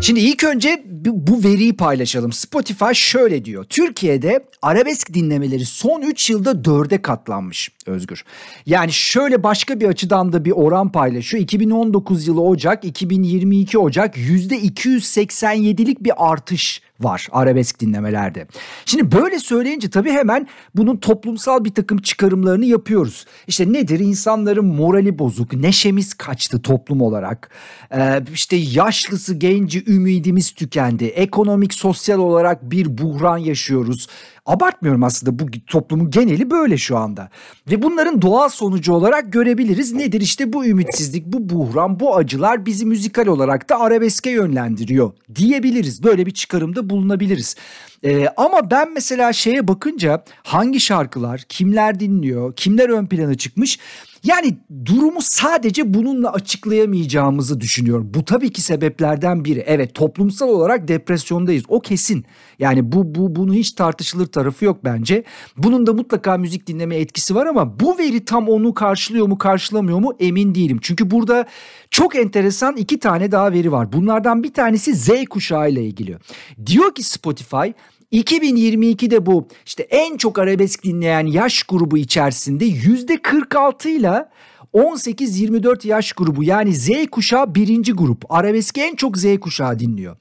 Şimdi 0.00 0.20
ilk 0.20 0.44
önce 0.44 0.84
bu 1.06 1.44
veriyi 1.44 1.76
paylaşalım. 1.76 2.32
Spotify 2.32 2.92
şöyle 2.94 3.44
diyor. 3.44 3.64
Türkiye'de 3.64 4.46
arabesk 4.62 5.14
dinlemeleri 5.14 5.64
son 5.66 6.02
3 6.02 6.30
yılda 6.30 6.50
4'e 6.50 7.02
katlanmış 7.02 7.70
Özgür. 7.88 8.24
Yani 8.66 8.92
şöyle 8.92 9.42
başka 9.42 9.80
bir 9.80 9.86
açıdan 9.86 10.32
da 10.32 10.44
bir 10.44 10.50
oran 10.50 10.92
paylaşıyor. 10.92 11.42
2019 11.42 12.28
yılı 12.28 12.42
Ocak, 12.42 12.84
2022 12.84 13.78
Ocak 13.78 14.16
%287'lik 14.16 16.04
bir 16.04 16.12
artış 16.16 16.82
var 17.00 17.28
arabesk 17.32 17.80
dinlemelerde. 17.80 18.46
Şimdi 18.84 19.12
böyle 19.12 19.38
söyleyince 19.38 19.90
tabii 19.90 20.10
hemen 20.10 20.48
bunun 20.74 20.96
toplumsal 20.96 21.64
bir 21.64 21.74
takım 21.74 21.98
çıkarımlarını 21.98 22.64
yapıyoruz. 22.64 23.26
İşte 23.46 23.72
nedir? 23.72 24.00
İnsanların 24.00 24.64
morali 24.64 25.18
bozuk, 25.18 25.52
neşemiz 25.52 26.14
kaçtı 26.14 26.62
toplum 26.62 27.02
olarak. 27.02 27.50
Ee, 27.94 28.22
işte 28.32 28.56
yaşlısı, 28.56 29.34
genci 29.34 29.84
ümidimiz 29.92 30.50
tükendi. 30.52 31.04
Ekonomik, 31.04 31.74
sosyal 31.74 32.18
olarak 32.18 32.70
bir 32.70 32.98
buhran 32.98 33.38
yaşıyoruz. 33.38 34.06
Abartmıyorum 34.48 35.02
aslında 35.02 35.38
bu 35.38 35.46
toplumun 35.66 36.10
geneli 36.10 36.50
böyle 36.50 36.76
şu 36.78 36.96
anda. 36.96 37.30
Ve 37.70 37.82
bunların 37.82 38.22
doğal 38.22 38.48
sonucu 38.48 38.92
olarak 38.92 39.32
görebiliriz. 39.32 39.92
Nedir 39.92 40.20
işte 40.20 40.52
bu 40.52 40.66
ümitsizlik, 40.66 41.26
bu 41.26 41.48
buhran, 41.48 42.00
bu 42.00 42.16
acılar 42.16 42.66
bizi 42.66 42.86
müzikal 42.86 43.26
olarak 43.26 43.68
da 43.68 43.80
arabeske 43.80 44.30
yönlendiriyor 44.30 45.12
diyebiliriz. 45.34 46.02
Böyle 46.02 46.26
bir 46.26 46.30
çıkarımda 46.30 46.90
bulunabiliriz. 46.90 47.56
Ee, 48.04 48.26
ama 48.36 48.70
ben 48.70 48.94
mesela 48.94 49.32
şeye 49.32 49.68
bakınca 49.68 50.24
hangi 50.42 50.80
şarkılar, 50.80 51.44
kimler 51.48 52.00
dinliyor, 52.00 52.56
kimler 52.56 52.88
ön 52.88 53.06
plana 53.06 53.34
çıkmış 53.34 53.78
yani 54.24 54.58
durumu 54.84 55.18
sadece 55.20 55.94
bununla 55.94 56.32
açıklayamayacağımızı 56.32 57.60
düşünüyorum. 57.60 58.10
Bu 58.14 58.24
tabii 58.24 58.52
ki 58.52 58.62
sebeplerden 58.62 59.44
biri. 59.44 59.64
Evet 59.66 59.94
toplumsal 59.94 60.48
olarak 60.48 60.88
depresyondayız. 60.88 61.64
O 61.68 61.80
kesin. 61.80 62.24
Yani 62.58 62.92
bu 62.92 63.14
bu 63.14 63.36
bunu 63.36 63.54
hiç 63.54 63.72
tartışılır 63.72 64.26
tarafı 64.26 64.64
yok 64.64 64.84
bence. 64.84 65.24
Bunun 65.56 65.86
da 65.86 65.92
mutlaka 65.92 66.38
müzik 66.38 66.66
dinleme 66.66 66.96
etkisi 66.96 67.34
var 67.34 67.46
ama 67.46 67.80
bu 67.80 67.98
veri 67.98 68.24
tam 68.24 68.48
onu 68.48 68.74
karşılıyor 68.74 69.26
mu 69.26 69.38
karşılamıyor 69.38 69.98
mu 69.98 70.12
emin 70.20 70.54
değilim. 70.54 70.78
Çünkü 70.82 71.10
burada 71.10 71.46
çok 71.90 72.16
enteresan 72.16 72.76
iki 72.76 72.98
tane 72.98 73.32
daha 73.32 73.52
veri 73.52 73.72
var. 73.72 73.92
Bunlardan 73.92 74.42
bir 74.42 74.52
tanesi 74.52 74.94
Z 74.94 75.08
kuşağı 75.30 75.70
ile 75.70 75.84
ilgili. 75.84 76.18
Diyor 76.66 76.94
ki 76.94 77.02
Spotify 77.02 77.68
2022'de 78.12 79.26
bu 79.26 79.48
işte 79.66 79.82
en 79.82 80.16
çok 80.16 80.38
arabesk 80.38 80.84
dinleyen 80.84 81.26
yaş 81.26 81.62
grubu 81.62 81.98
içerisinde 81.98 82.64
yüzde 82.64 83.22
46 83.22 83.88
ile 83.88 84.28
18-24 84.74 85.88
yaş 85.88 86.12
grubu 86.12 86.44
yani 86.44 86.74
Z 86.74 86.90
kuşağı 87.10 87.54
birinci 87.54 87.92
grup. 87.92 88.24
Arabeski 88.28 88.80
en 88.80 88.96
çok 88.96 89.18
Z 89.18 89.40
kuşağı 89.40 89.78
dinliyor. 89.78 90.16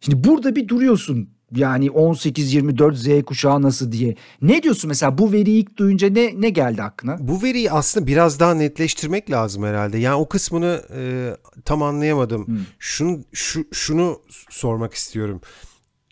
Şimdi 0.00 0.28
burada 0.28 0.56
bir 0.56 0.68
duruyorsun 0.68 1.28
yani 1.56 1.86
18-24 1.86 2.94
Z 2.94 3.24
kuşağı 3.24 3.62
nasıl 3.62 3.92
diye. 3.92 4.16
Ne 4.42 4.62
diyorsun 4.62 4.88
mesela 4.88 5.18
bu 5.18 5.32
veriyi 5.32 5.62
ilk 5.62 5.76
duyunca 5.76 6.10
ne 6.10 6.40
ne 6.40 6.50
geldi 6.50 6.82
aklına? 6.82 7.16
Bu 7.20 7.42
veriyi 7.42 7.70
aslında 7.70 8.06
biraz 8.06 8.40
daha 8.40 8.54
netleştirmek 8.54 9.30
lazım 9.30 9.62
herhalde. 9.64 9.98
Yani 9.98 10.14
o 10.14 10.28
kısmını 10.28 10.82
e, 10.96 11.30
tam 11.64 11.82
anlayamadım. 11.82 12.46
Hmm. 12.46 12.58
Şunu 12.78 13.20
şu, 13.32 13.64
şunu 13.72 14.20
sormak 14.50 14.94
istiyorum. 14.94 15.40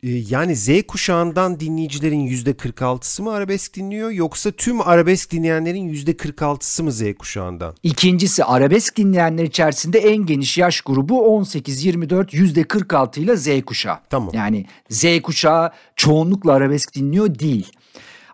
Ee, 0.02 0.08
yani 0.10 0.56
Z 0.56 0.68
kuşağından 0.88 1.60
dinleyicilerin 1.60 2.26
%46'sı 2.26 3.22
mı 3.22 3.32
arabesk 3.32 3.76
dinliyor 3.76 4.10
yoksa 4.10 4.50
tüm 4.50 4.80
arabesk 4.80 5.30
dinleyenlerin 5.32 5.94
%46'sı 5.94 6.84
mı 6.84 6.92
Z 6.92 7.02
kuşağından? 7.18 7.74
İkincisi 7.82 8.44
arabesk 8.44 8.96
dinleyenler 8.96 9.44
içerisinde 9.44 9.98
en 9.98 10.26
geniş 10.26 10.58
yaş 10.58 10.80
grubu 10.80 11.42
18-24 11.42 12.26
%46 12.30 13.20
ile 13.20 13.36
Z 13.36 13.64
kuşağı. 13.64 13.98
Tamam. 14.10 14.30
Yani 14.34 14.66
Z 14.90 15.04
kuşağı 15.22 15.70
çoğunlukla 15.96 16.52
arabesk 16.52 16.94
dinliyor 16.94 17.38
değil. 17.38 17.72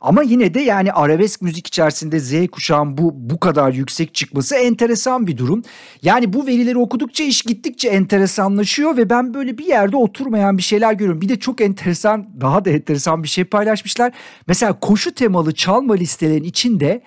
Ama 0.07 0.23
yine 0.23 0.55
de 0.55 0.61
yani 0.61 0.93
arabesk 0.93 1.43
müzik 1.43 1.67
içerisinde 1.67 2.21
Z 2.21 2.49
kuşağın 2.53 2.99
bu 2.99 3.13
bu 3.15 3.41
kadar 3.41 3.73
yüksek 3.73 4.15
çıkması 4.15 4.57
enteresan 4.57 5.27
bir 5.27 5.37
durum. 5.37 5.63
Yani 6.03 6.33
bu 6.33 6.47
verileri 6.47 6.79
okudukça 6.79 7.25
iş 7.25 7.43
gittikçe 7.43 7.89
enteresanlaşıyor 7.89 8.97
ve 8.97 9.11
ben 9.11 9.35
böyle 9.35 9.59
bir 9.59 9.67
yerde 9.67 9.97
oturmayan 9.97 10.59
bir 10.59 10.63
şeyler 10.63 10.93
görüyorum. 10.93 11.21
Bir 11.21 11.29
de 11.29 11.39
çok 11.39 11.61
enteresan, 11.61 12.41
daha 12.41 12.65
da 12.65 12.71
enteresan 12.71 13.23
bir 13.23 13.29
şey 13.29 13.45
paylaşmışlar. 13.45 14.13
Mesela 14.47 14.81
koşu 14.81 15.15
temalı 15.15 15.55
çalma 15.55 15.95
listelerin 15.95 16.45
içinde 16.45 17.03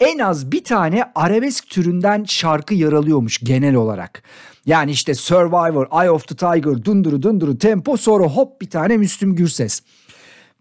en 0.00 0.18
az 0.18 0.52
bir 0.52 0.64
tane 0.64 1.04
arabesk 1.14 1.68
türünden 1.68 2.24
şarkı 2.24 2.74
yer 2.74 2.92
alıyormuş 2.92 3.38
genel 3.38 3.74
olarak. 3.74 4.22
Yani 4.66 4.90
işte 4.90 5.14
Survivor, 5.14 6.02
Eye 6.02 6.10
of 6.10 6.28
the 6.28 6.36
Tiger, 6.36 6.84
Dunduru 6.84 7.22
Dunduru 7.22 7.58
Tempo 7.58 7.96
sonra 7.96 8.24
hop 8.24 8.60
bir 8.60 8.70
tane 8.70 8.96
Müslüm 8.96 9.36
Gürses. 9.36 9.82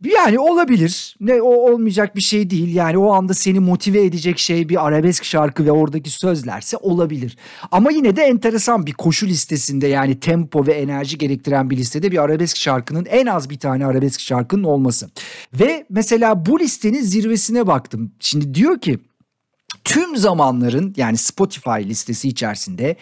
Yani 0.03 0.39
olabilir. 0.39 1.15
Ne 1.19 1.41
o 1.41 1.71
olmayacak 1.71 2.15
bir 2.15 2.21
şey 2.21 2.49
değil. 2.49 2.75
Yani 2.75 2.97
o 2.97 3.13
anda 3.13 3.33
seni 3.33 3.59
motive 3.59 4.05
edecek 4.05 4.39
şey 4.39 4.69
bir 4.69 4.87
arabesk 4.87 5.25
şarkı 5.25 5.65
ve 5.65 5.71
oradaki 5.71 6.09
sözlerse 6.09 6.77
olabilir. 6.77 7.37
Ama 7.71 7.91
yine 7.91 8.15
de 8.15 8.21
enteresan 8.21 8.85
bir 8.85 8.93
koşu 8.93 9.27
listesinde 9.27 9.87
yani 9.87 10.19
tempo 10.19 10.67
ve 10.67 10.73
enerji 10.73 11.17
gerektiren 11.17 11.69
bir 11.69 11.77
listede 11.77 12.11
bir 12.11 12.23
arabesk 12.23 12.57
şarkının 12.57 13.05
en 13.05 13.25
az 13.25 13.49
bir 13.49 13.59
tane 13.59 13.85
arabesk 13.85 14.19
şarkının 14.19 14.63
olması. 14.63 15.09
Ve 15.53 15.85
mesela 15.89 16.45
bu 16.45 16.59
listenin 16.59 17.01
zirvesine 17.01 17.67
baktım. 17.67 18.11
Şimdi 18.19 18.53
diyor 18.53 18.79
ki 18.79 18.99
tüm 19.83 20.17
zamanların 20.17 20.93
yani 20.97 21.17
Spotify 21.17 21.79
listesi 21.83 22.27
içerisinde 22.27 22.95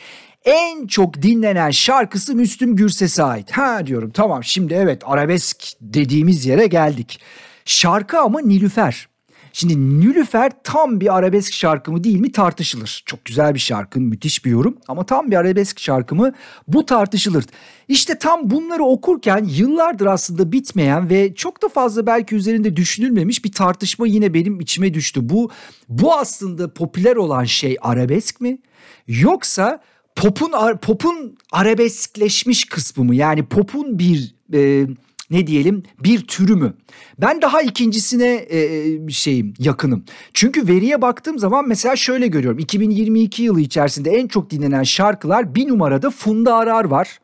en 0.45 0.87
çok 0.87 1.21
dinlenen 1.21 1.71
şarkısı 1.71 2.35
Müslüm 2.35 2.75
Gürses'e 2.75 3.23
ait. 3.23 3.51
Ha 3.51 3.87
diyorum 3.87 4.11
tamam 4.11 4.43
şimdi 4.43 4.73
evet 4.73 5.01
arabesk 5.05 5.63
dediğimiz 5.81 6.45
yere 6.45 6.67
geldik. 6.67 7.19
Şarkı 7.65 8.19
ama 8.19 8.39
Nilüfer. 8.39 9.09
Şimdi 9.53 9.99
Nilüfer 9.99 10.51
tam 10.63 10.99
bir 10.99 11.17
arabesk 11.17 11.53
şarkı 11.53 11.91
mı 11.91 12.03
değil 12.03 12.19
mi 12.19 12.31
tartışılır. 12.31 13.03
Çok 13.05 13.25
güzel 13.25 13.53
bir 13.53 13.59
şarkı, 13.59 13.99
müthiş 13.99 14.45
bir 14.45 14.51
yorum 14.51 14.77
ama 14.87 15.05
tam 15.05 15.31
bir 15.31 15.35
arabesk 15.35 15.79
şarkı 15.79 16.15
mı 16.15 16.33
bu 16.67 16.85
tartışılır. 16.85 17.45
İşte 17.87 18.19
tam 18.19 18.49
bunları 18.49 18.83
okurken 18.83 19.43
yıllardır 19.49 20.05
aslında 20.05 20.51
bitmeyen 20.51 21.09
ve 21.09 21.35
çok 21.35 21.61
da 21.61 21.69
fazla 21.69 22.05
belki 22.05 22.35
üzerinde 22.35 22.75
düşünülmemiş 22.75 23.45
bir 23.45 23.51
tartışma 23.51 24.07
yine 24.07 24.33
benim 24.33 24.59
içime 24.59 24.93
düştü. 24.93 25.29
Bu 25.29 25.51
bu 25.89 26.13
aslında 26.13 26.73
popüler 26.73 27.15
olan 27.15 27.43
şey 27.43 27.77
arabesk 27.81 28.41
mi? 28.41 28.59
Yoksa 29.07 29.81
popun 30.19 30.51
popun 30.81 31.37
arabeskleşmiş 31.51 32.65
kısmı 32.65 33.03
mı? 33.03 33.15
Yani 33.15 33.45
popun 33.45 33.99
bir 33.99 34.35
e, 34.53 34.87
ne 35.31 35.47
diyelim 35.47 35.83
bir 36.03 36.27
türü 36.27 36.55
mü? 36.55 36.73
Ben 37.21 37.41
daha 37.41 37.61
ikincisine 37.61 38.33
e, 38.33 38.59
e 38.59 39.09
şeyim 39.09 39.53
yakınım. 39.59 40.05
Çünkü 40.33 40.67
veriye 40.67 41.01
baktığım 41.01 41.39
zaman 41.39 41.67
mesela 41.67 41.95
şöyle 41.95 42.27
görüyorum. 42.27 42.59
2022 42.59 43.43
yılı 43.43 43.61
içerisinde 43.61 44.11
en 44.11 44.27
çok 44.27 44.49
dinlenen 44.49 44.83
şarkılar 44.83 45.55
bir 45.55 45.67
numarada 45.67 46.09
Funda 46.09 46.55
Arar 46.55 46.85
var. 46.85 47.19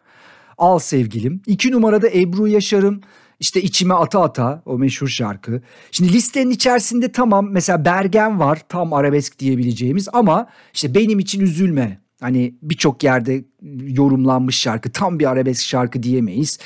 Al 0.58 0.80
sevgilim. 0.80 1.42
İki 1.48 1.72
numarada 1.72 2.10
Ebru 2.10 2.48
Yaşar'ım. 2.48 3.02
İşte 3.40 3.62
içime 3.62 3.94
ata 3.94 4.22
ata 4.22 4.62
o 4.66 4.78
meşhur 4.78 5.08
şarkı. 5.08 5.62
Şimdi 5.92 6.14
listenin 6.14 6.52
içerisinde 6.52 7.12
tamam 7.12 7.50
mesela 7.52 7.86
Bergen 7.86 8.40
var 8.40 8.62
tam 8.70 8.94
arabesk 8.94 9.40
diyebileceğimiz 9.40 10.08
ama 10.14 10.48
işte 10.74 10.96
benim 10.96 11.20
için 11.20 11.42
üzülme 11.42 12.05
Hani 12.22 12.56
birçok 12.62 13.04
yerde 13.04 13.44
yorumlanmış 13.88 14.60
şarkı. 14.60 14.92
Tam 14.92 15.20
bir 15.20 15.32
arabesk 15.32 15.66
şarkı 15.66 16.04
diyemeyiz. 16.04 16.58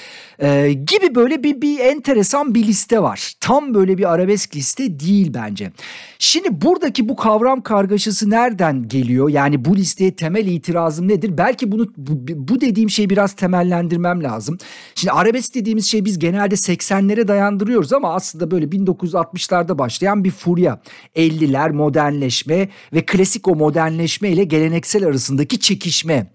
Ee, 0.41 0.73
gibi 0.73 1.15
böyle 1.15 1.43
bir, 1.43 1.61
bir 1.61 1.79
enteresan 1.79 2.55
bir 2.55 2.67
liste 2.67 3.03
var. 3.03 3.33
Tam 3.39 3.73
böyle 3.73 3.97
bir 3.97 4.13
arabesk 4.13 4.55
liste 4.55 4.99
değil 4.99 5.33
bence. 5.33 5.71
Şimdi 6.19 6.61
buradaki 6.61 7.09
bu 7.09 7.15
kavram 7.15 7.61
kargaşası 7.61 8.29
nereden 8.29 8.87
geliyor? 8.87 9.29
Yani 9.29 9.65
bu 9.65 9.75
listeye 9.75 10.15
temel 10.15 10.47
itirazım 10.47 11.07
nedir? 11.07 11.37
Belki 11.37 11.71
bunu 11.71 11.87
bu, 11.97 12.13
bu 12.35 12.61
dediğim 12.61 12.89
şeyi 12.89 13.09
biraz 13.09 13.33
temellendirmem 13.33 14.23
lazım. 14.23 14.57
Şimdi 14.95 15.11
arabesk 15.11 15.55
dediğimiz 15.55 15.85
şey 15.85 16.05
biz 16.05 16.19
genelde 16.19 16.55
80'lere 16.55 17.27
dayandırıyoruz 17.27 17.93
ama 17.93 18.15
aslında 18.15 18.51
böyle 18.51 18.65
1960'larda 18.65 19.77
başlayan 19.77 20.23
bir 20.23 20.31
furya. 20.31 20.81
50'ler 21.15 21.71
modernleşme 21.71 22.69
ve 22.93 23.05
klasik 23.05 23.47
o 23.47 23.55
modernleşme 23.55 24.29
ile 24.29 24.43
geleneksel 24.43 25.05
arasındaki 25.05 25.59
çekişme, 25.59 26.27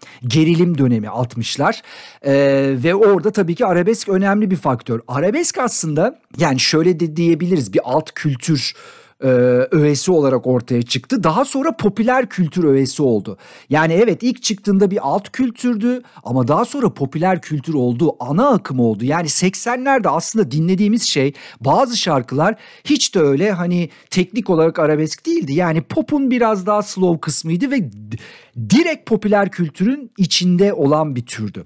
gerilim 0.55 0.79
dönemi 0.79 1.07
60'lar. 1.07 1.83
Ee, 2.27 2.75
ve 2.85 2.95
orada 2.95 3.31
tabii 3.31 3.55
ki 3.55 3.67
arabesk 3.67 4.09
önemli 4.09 4.51
bir 4.51 4.57
faktör. 4.57 5.01
Arabesk 5.09 5.59
aslında 5.59 6.19
yani 6.39 6.61
şöyle 6.61 7.01
de 7.01 7.17
diyebiliriz 7.17 7.73
bir 7.73 7.81
alt 7.85 8.11
kültür 8.15 8.75
e, 9.21 9.27
öğesi 9.71 10.13
olarak 10.13 10.47
ortaya 10.47 10.83
çıktı. 10.83 11.25
Daha 11.25 11.45
sonra 11.45 11.77
popüler 11.77 12.29
kültür 12.29 12.65
öğesi 12.65 13.03
oldu. 13.03 13.39
Yani 13.71 13.93
evet 13.93 14.23
ilk 14.23 14.43
çıktığında 14.43 14.91
bir 14.91 14.99
alt 15.03 15.33
kültürdü 15.33 16.03
ama 16.25 16.49
daha 16.49 16.65
sonra 16.65 16.95
popüler 16.95 17.41
kültür 17.41 17.75
oldu. 17.75 18.17
Ana 18.21 18.49
akım 18.49 18.81
oldu. 18.81 19.05
Yani 19.05 19.27
80'lerde 19.27 20.09
aslında 20.09 20.51
dinlediğimiz 20.51 21.03
şey 21.03 21.33
bazı 21.61 21.97
şarkılar 21.97 22.55
hiç 22.85 23.15
de 23.15 23.21
öyle 23.21 23.53
hani 23.53 23.89
teknik 24.11 24.51
olarak 24.51 24.79
arabesk 24.79 25.27
değildi. 25.27 25.53
Yani 25.53 25.83
popun 25.83 26.31
biraz 26.31 26.67
daha 26.67 26.83
slow 26.83 27.21
kısmıydı 27.21 27.71
ve 27.71 27.91
direkt 28.71 29.09
popüler 29.09 29.51
kültürün 29.51 30.11
içinde 30.19 30.73
olan 30.73 31.17
bir 31.17 31.27
türdü. 31.27 31.65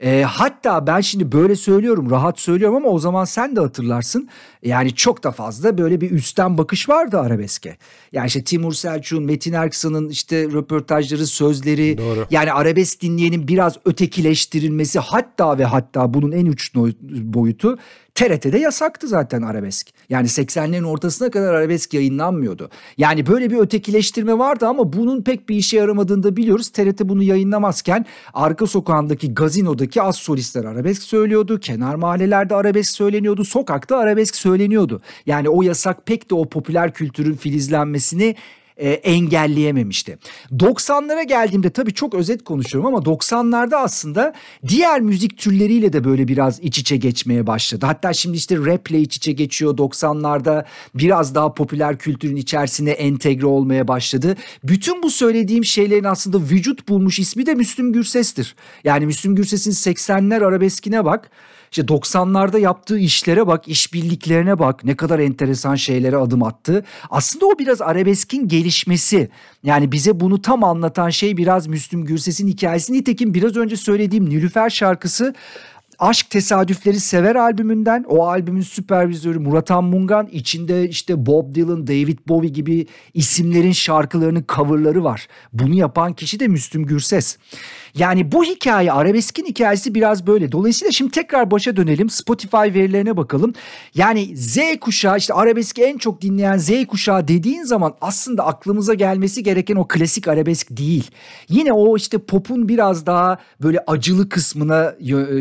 E, 0.00 0.22
hatta 0.22 0.86
ben 0.86 1.00
şimdi 1.00 1.32
böyle 1.32 1.56
söylüyorum 1.56 2.10
rahat 2.10 2.40
söylüyorum 2.40 2.76
ama 2.76 2.88
o 2.88 2.98
zaman 2.98 3.24
sen 3.24 3.56
de 3.56 3.60
hatırlarsın. 3.60 4.28
Yani 4.62 4.94
çok 4.94 5.24
da 5.24 5.30
fazla 5.30 5.78
böyle 5.78 6.00
bir 6.00 6.10
üstten 6.10 6.58
bakış 6.58 6.88
vardı 6.88 7.18
arabeske. 7.20 7.76
Yani 8.12 8.26
işte 8.26 8.44
Timur 8.44 8.72
Selçuk'un, 8.72 9.24
Metin 9.24 9.52
Erksan'ın 9.52 10.08
işte 10.08 10.44
röportajları, 10.44 11.26
sözleri. 11.26 11.98
Doğru. 11.98 12.26
Yani 12.30 12.52
arabesk 12.52 13.02
dinleyenin 13.02 13.48
biraz 13.48 13.76
ötekileştirilmesi 13.84 14.98
hatta 14.98 15.58
ve 15.58 15.64
hatta 15.64 16.14
bunun 16.14 16.32
en 16.32 16.46
uç 16.46 16.74
boyutu 17.10 17.78
TRT'de 18.20 18.58
yasaktı 18.58 19.08
zaten 19.08 19.42
arabesk. 19.42 19.88
Yani 20.08 20.26
80'lerin 20.26 20.84
ortasına 20.84 21.30
kadar 21.30 21.54
arabesk 21.54 21.94
yayınlanmıyordu. 21.94 22.70
Yani 22.98 23.26
böyle 23.26 23.50
bir 23.50 23.58
ötekileştirme 23.58 24.38
vardı 24.38 24.66
ama 24.66 24.92
bunun 24.92 25.22
pek 25.22 25.48
bir 25.48 25.56
işe 25.56 25.76
yaramadığını 25.76 26.22
da 26.22 26.36
biliyoruz. 26.36 26.68
TRT 26.68 27.00
bunu 27.04 27.22
yayınlamazken 27.22 28.06
arka 28.34 28.66
sokağındaki 28.66 29.34
gazinodaki 29.34 30.02
az 30.02 30.16
solistler 30.16 30.64
arabesk 30.64 31.02
söylüyordu. 31.02 31.60
Kenar 31.60 31.94
mahallelerde 31.94 32.54
arabesk 32.54 32.94
söyleniyordu. 32.94 33.44
Sokakta 33.44 33.96
arabesk 33.96 34.36
söyleniyordu. 34.36 35.00
Yani 35.26 35.48
o 35.48 35.62
yasak 35.62 36.06
pek 36.06 36.30
de 36.30 36.34
o 36.34 36.48
popüler 36.48 36.94
kültürün 36.94 37.34
filizlenmesini 37.34 38.36
e, 38.80 38.90
engelleyememişti. 38.90 40.18
90'lara 40.52 41.22
geldiğimde 41.22 41.70
tabii 41.70 41.94
çok 41.94 42.14
özet 42.14 42.44
konuşuyorum 42.44 42.94
ama 42.94 42.98
90'larda 42.98 43.76
aslında 43.76 44.34
diğer 44.68 45.00
müzik 45.00 45.38
türleriyle 45.38 45.92
de 45.92 46.04
böyle 46.04 46.28
biraz 46.28 46.60
iç 46.60 46.78
içe 46.78 46.96
geçmeye 46.96 47.46
başladı. 47.46 47.86
Hatta 47.86 48.12
şimdi 48.12 48.36
işte 48.36 48.56
rap 48.56 48.90
ile 48.90 49.00
iç 49.00 49.16
içe 49.16 49.32
geçiyor 49.32 49.76
90'larda 49.76 50.64
biraz 50.94 51.34
daha 51.34 51.54
popüler 51.54 51.98
kültürün 51.98 52.36
içerisine 52.36 52.90
entegre 52.90 53.46
olmaya 53.46 53.88
başladı. 53.88 54.36
Bütün 54.64 55.02
bu 55.02 55.10
söylediğim 55.10 55.64
şeylerin 55.64 56.04
aslında 56.04 56.38
vücut 56.38 56.88
bulmuş 56.88 57.18
ismi 57.18 57.46
de 57.46 57.54
Müslüm 57.54 57.92
Gürses'tir. 57.92 58.54
Yani 58.84 59.06
Müslüm 59.06 59.36
Gürses'in 59.36 59.70
80'ler 59.70 60.44
arabeskine 60.44 61.04
bak. 61.04 61.30
İşte 61.70 61.82
90'larda 61.82 62.58
yaptığı 62.60 62.98
işlere 62.98 63.46
bak, 63.46 63.68
işbirliklerine 63.68 64.58
bak. 64.58 64.84
Ne 64.84 64.96
kadar 64.96 65.18
enteresan 65.18 65.74
şeylere 65.74 66.16
adım 66.16 66.42
attı. 66.42 66.84
Aslında 67.10 67.46
o 67.46 67.58
biraz 67.58 67.82
arabeskin 67.82 68.48
gelişmesi. 68.48 69.30
Yani 69.62 69.92
bize 69.92 70.20
bunu 70.20 70.42
tam 70.42 70.64
anlatan 70.64 71.10
şey 71.10 71.36
biraz 71.36 71.66
Müslüm 71.66 72.04
Gürses'in 72.04 72.48
hikayesi. 72.48 72.92
Nitekim 72.92 73.34
biraz 73.34 73.56
önce 73.56 73.76
söylediğim 73.76 74.30
Nilüfer 74.30 74.70
şarkısı 74.70 75.34
Aşk 76.00 76.30
Tesadüfleri 76.30 77.00
Sever 77.00 77.36
albümünden 77.36 78.04
o 78.08 78.26
albümün 78.26 78.60
süpervizörü 78.60 79.38
Murat 79.38 79.70
Mungan 79.70 80.26
içinde 80.26 80.88
işte 80.88 81.26
Bob 81.26 81.54
Dylan, 81.54 81.86
David 81.86 82.18
Bowie 82.28 82.50
gibi 82.50 82.86
isimlerin 83.14 83.72
şarkılarının 83.72 84.44
coverları 84.56 85.04
var. 85.04 85.26
Bunu 85.52 85.74
yapan 85.74 86.12
kişi 86.12 86.40
de 86.40 86.48
Müslüm 86.48 86.86
Gürses. 86.86 87.38
Yani 87.94 88.32
bu 88.32 88.44
hikaye 88.44 88.92
arabeskin 88.92 89.46
hikayesi 89.46 89.94
biraz 89.94 90.26
böyle. 90.26 90.52
Dolayısıyla 90.52 90.92
şimdi 90.92 91.10
tekrar 91.10 91.50
başa 91.50 91.76
dönelim. 91.76 92.10
Spotify 92.10 92.56
verilerine 92.56 93.16
bakalım. 93.16 93.52
Yani 93.94 94.36
Z 94.36 94.58
kuşağı 94.80 95.18
işte 95.18 95.34
arabeski 95.34 95.82
en 95.82 95.98
çok 95.98 96.22
dinleyen 96.22 96.58
Z 96.58 96.70
kuşağı 96.88 97.28
dediğin 97.28 97.62
zaman 97.62 97.94
aslında 98.00 98.46
aklımıza 98.46 98.94
gelmesi 98.94 99.42
gereken 99.42 99.76
o 99.76 99.88
klasik 99.88 100.28
arabesk 100.28 100.70
değil. 100.70 101.10
Yine 101.48 101.72
o 101.72 101.96
işte 101.96 102.18
popun 102.18 102.68
biraz 102.68 103.06
daha 103.06 103.38
böyle 103.62 103.78
acılı 103.86 104.28
kısmına 104.28 104.94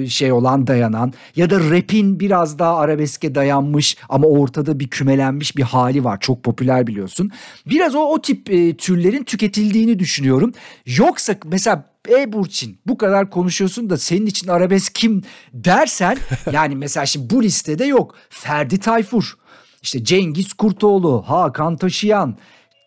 şey 0.08 0.32
olan 0.32 0.68
dayanan 0.68 1.14
ya 1.36 1.50
da 1.50 1.60
rap'in 1.60 2.20
biraz 2.20 2.60
daha 2.60 2.78
arabeske 2.78 3.36
dayanmış 3.36 3.98
ama 4.10 4.28
ortada 4.28 4.80
bir 4.80 4.88
kümelenmiş 4.88 5.58
bir 5.58 5.64
hali 5.64 6.04
var. 6.04 6.20
Çok 6.20 6.44
popüler 6.44 6.88
biliyorsun. 6.88 7.32
Biraz 7.66 7.96
o 7.96 8.00
o 8.00 8.22
tip 8.22 8.50
e, 8.50 8.78
türlerin 8.78 9.24
tüketildiğini 9.24 10.00
düşünüyorum. 10.00 10.54
Yoksa 10.86 11.36
mesela 11.46 11.86
e 12.12 12.34
Burçin 12.34 12.80
bu 12.88 12.98
kadar 12.98 13.30
konuşuyorsun 13.30 13.90
da 13.90 13.98
senin 13.98 14.26
için 14.26 14.48
arabesk 14.48 14.96
kim 14.96 15.24
dersen 15.54 16.18
yani 16.52 16.76
mesela 16.76 17.06
şimdi 17.06 17.30
bu 17.30 17.44
listede 17.44 17.86
yok. 17.86 18.16
Ferdi 18.30 18.80
Tayfur, 18.80 19.38
işte 19.82 20.04
Cengiz 20.04 20.54
Kurtoğlu, 20.54 21.24
Hakan 21.28 21.78
Taşıyan, 21.78 22.38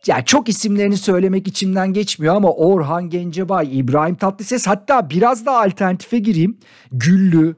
ya 0.06 0.24
çok 0.24 0.48
isimlerini 0.48 0.96
söylemek 0.96 1.48
içimden 1.48 1.92
geçmiyor 1.92 2.36
ama 2.36 2.50
Orhan 2.50 3.10
Gencebay, 3.10 3.78
İbrahim 3.78 4.14
Tatlıses 4.14 4.66
hatta 4.66 5.10
biraz 5.10 5.46
daha 5.46 5.60
alternatife 5.60 6.18
gireyim. 6.18 6.58
Güllü, 6.92 7.56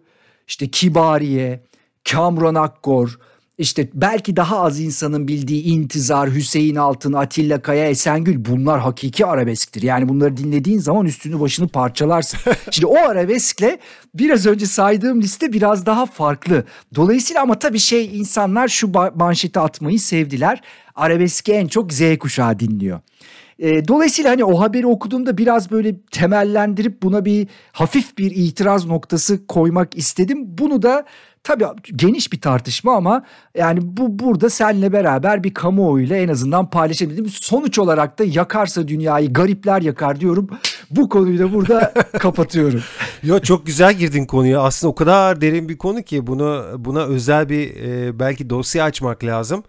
işte 0.49 0.71
Kibariye, 0.71 1.65
Kamran 2.13 2.55
Akkor, 2.55 3.19
işte 3.59 3.89
belki 3.95 4.37
daha 4.37 4.61
az 4.61 4.81
insanın 4.81 5.29
bildiği 5.29 5.63
İntizar, 5.65 6.31
Hüseyin 6.31 6.77
Altın, 6.77 7.13
Atilla 7.13 7.63
Kaya, 7.63 7.89
Esengül 7.89 8.45
bunlar 8.45 8.81
hakiki 8.81 9.27
arabesktir. 9.27 9.83
Yani 9.83 10.09
bunları 10.09 10.37
dinlediğin 10.37 10.79
zaman 10.79 11.07
üstünü 11.07 11.41
başını 11.41 11.69
parçalarsın. 11.69 12.39
Şimdi 12.71 12.87
o 12.87 12.97
arabeskle 12.97 13.79
biraz 14.15 14.47
önce 14.47 14.67
saydığım 14.67 15.21
liste 15.21 15.53
biraz 15.53 15.87
daha 15.87 16.07
farklı. 16.07 16.65
Dolayısıyla 16.95 17.43
ama 17.43 17.59
tabii 17.59 17.79
şey 17.79 18.19
insanlar 18.19 18.69
şu 18.69 18.93
manşeti 19.15 19.61
atmayı 19.61 20.01
sevdiler. 20.01 20.61
Arabeski 20.95 21.53
en 21.53 21.67
çok 21.67 21.93
Z 21.93 22.19
kuşağı 22.19 22.59
dinliyor. 22.59 23.01
E, 23.59 23.89
dolayısıyla 23.89 24.31
hani 24.31 24.45
o 24.45 24.61
haberi 24.61 24.87
okuduğumda 24.87 25.39
biraz 25.39 25.71
böyle 25.71 26.01
temellendirip 26.11 27.03
buna 27.03 27.25
bir 27.25 27.49
hafif 27.73 28.19
bir 28.19 28.31
itiraz 28.31 28.87
noktası 28.87 29.47
koymak 29.47 29.97
istedim. 29.97 30.59
Bunu 30.59 30.83
da 30.83 31.05
Tabii 31.45 31.65
geniş 31.97 32.33
bir 32.33 32.41
tartışma 32.41 32.97
ama 32.97 33.23
yani 33.55 33.79
bu 33.83 34.19
burada 34.19 34.51
senle 34.51 34.93
beraber 34.93 35.45
bir 35.45 35.55
kamuoyuyla 35.55 36.17
en 36.17 36.29
azından 36.29 36.71
paylaşabildim. 36.71 37.29
Sonuç 37.29 37.79
olarak 37.79 38.19
da 38.19 38.25
yakarsa 38.25 38.89
dünyayı 38.89 39.33
garipler 39.33 39.83
yakar 39.83 40.21
diyorum. 40.21 40.49
Bu 40.91 41.09
konuyu 41.09 41.39
da 41.39 41.53
burada 41.53 41.93
kapatıyorum. 42.19 42.83
Yo 43.25 43.41
çok 43.41 43.67
güzel 43.67 43.95
girdin 43.95 44.27
konuya. 44.27 44.61
Aslında 44.61 44.91
o 44.91 44.95
kadar 44.95 45.41
derin 45.41 45.69
bir 45.69 45.79
konu 45.79 46.03
ki 46.03 46.27
bunu 46.27 46.75
buna 46.79 47.05
özel 47.05 47.49
bir 47.49 47.77
e, 47.77 48.19
belki 48.19 48.51
dosya 48.51 48.85
açmak 48.85 49.25
lazım. 49.25 49.65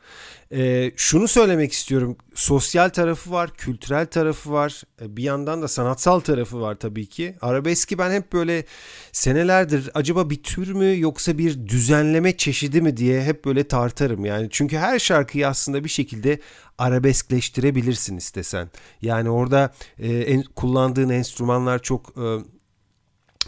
E, 0.52 0.92
şunu 0.96 1.28
söylemek 1.28 1.72
istiyorum. 1.72 2.18
Sosyal 2.34 2.90
tarafı 2.90 3.32
var, 3.32 3.50
kültürel 3.58 4.06
tarafı 4.06 4.52
var. 4.52 4.84
E, 5.02 5.18
bir 5.18 5.24
yandan 5.24 5.62
da 5.62 5.68
sanatsal 5.68 6.20
tarafı 6.20 6.62
var 6.62 6.76
tabii 6.76 7.06
ki. 7.06 7.36
Arabeski 7.42 7.98
ben 7.98 8.12
hep 8.12 8.34
böyle 8.34 8.66
senelerdir 9.12 9.90
acaba 9.94 10.30
bir 10.30 10.44
tür 10.44 10.74
mü 10.74 11.00
yoksa 11.00 11.38
bir 11.38 11.68
düzenleme 11.68 12.38
çeşidi 12.38 12.82
mi 12.82 12.98
diye 12.98 13.24
hep 13.24 13.46
böyle 13.46 13.68
tartarım. 13.68 14.26
Yani 14.26 14.48
çünkü 14.52 14.78
her 14.78 15.00
şarkıyı 15.00 15.48
aslında 15.48 15.84
bir 15.84 15.90
şekilde 15.90 16.40
arabeskleştirebilirsin 16.78 18.18
istesen. 18.18 18.70
Yani 19.02 19.30
orada 19.30 19.74
e, 20.00 20.14
en, 20.18 20.44
kullandığın 20.44 21.10
enstrümanlar 21.10 21.80
çok 21.80 22.14
e, 22.18 22.55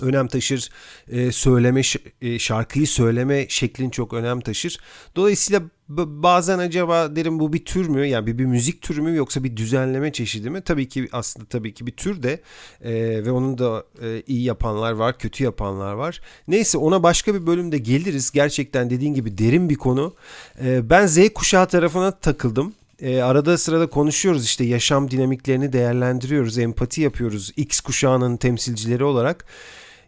önem 0.01 0.27
taşır. 0.27 0.69
E, 1.07 1.31
söyleme 1.31 1.81
e, 2.21 2.39
şarkıyı 2.39 2.87
söyleme 2.87 3.45
şeklin 3.49 3.89
çok 3.89 4.13
önem 4.13 4.41
taşır. 4.41 4.79
Dolayısıyla 5.15 5.61
bazen 5.89 6.59
acaba 6.59 7.15
derim 7.15 7.39
bu 7.39 7.53
bir 7.53 7.65
tür 7.65 7.87
mü? 7.89 8.07
Yani 8.07 8.27
bir, 8.27 8.37
bir 8.37 8.45
müzik 8.45 8.81
türü 8.81 9.01
mü 9.01 9.15
yoksa 9.15 9.43
bir 9.43 9.57
düzenleme 9.57 10.11
çeşidi 10.11 10.49
mi? 10.49 10.61
Tabii 10.61 10.89
ki 10.89 11.09
aslında 11.11 11.45
tabii 11.45 11.73
ki 11.73 11.87
bir 11.87 11.91
tür 11.91 12.23
de 12.23 12.41
e, 12.81 12.93
ve 13.25 13.31
onun 13.31 13.57
da 13.57 13.83
e, 14.01 14.23
iyi 14.27 14.43
yapanlar 14.43 14.91
var, 14.91 15.17
kötü 15.17 15.43
yapanlar 15.43 15.93
var. 15.93 16.21
Neyse 16.47 16.77
ona 16.77 17.03
başka 17.03 17.33
bir 17.35 17.47
bölümde 17.47 17.77
geliriz. 17.77 18.31
Gerçekten 18.31 18.89
dediğin 18.89 19.13
gibi 19.13 19.37
derin 19.37 19.69
bir 19.69 19.75
konu. 19.75 20.15
E, 20.63 20.89
ben 20.89 21.07
Z 21.07 21.29
kuşağı 21.35 21.67
tarafına 21.67 22.11
takıldım. 22.11 22.73
e, 23.01 23.21
arada 23.21 23.57
sırada 23.57 23.87
konuşuyoruz 23.89 24.45
işte 24.45 24.65
yaşam 24.65 25.11
dinamiklerini 25.11 25.73
değerlendiriyoruz, 25.73 26.57
empati 26.57 27.01
yapıyoruz 27.01 27.51
X 27.57 27.79
kuşağının 27.79 28.37
temsilcileri 28.37 29.03
olarak. 29.03 29.45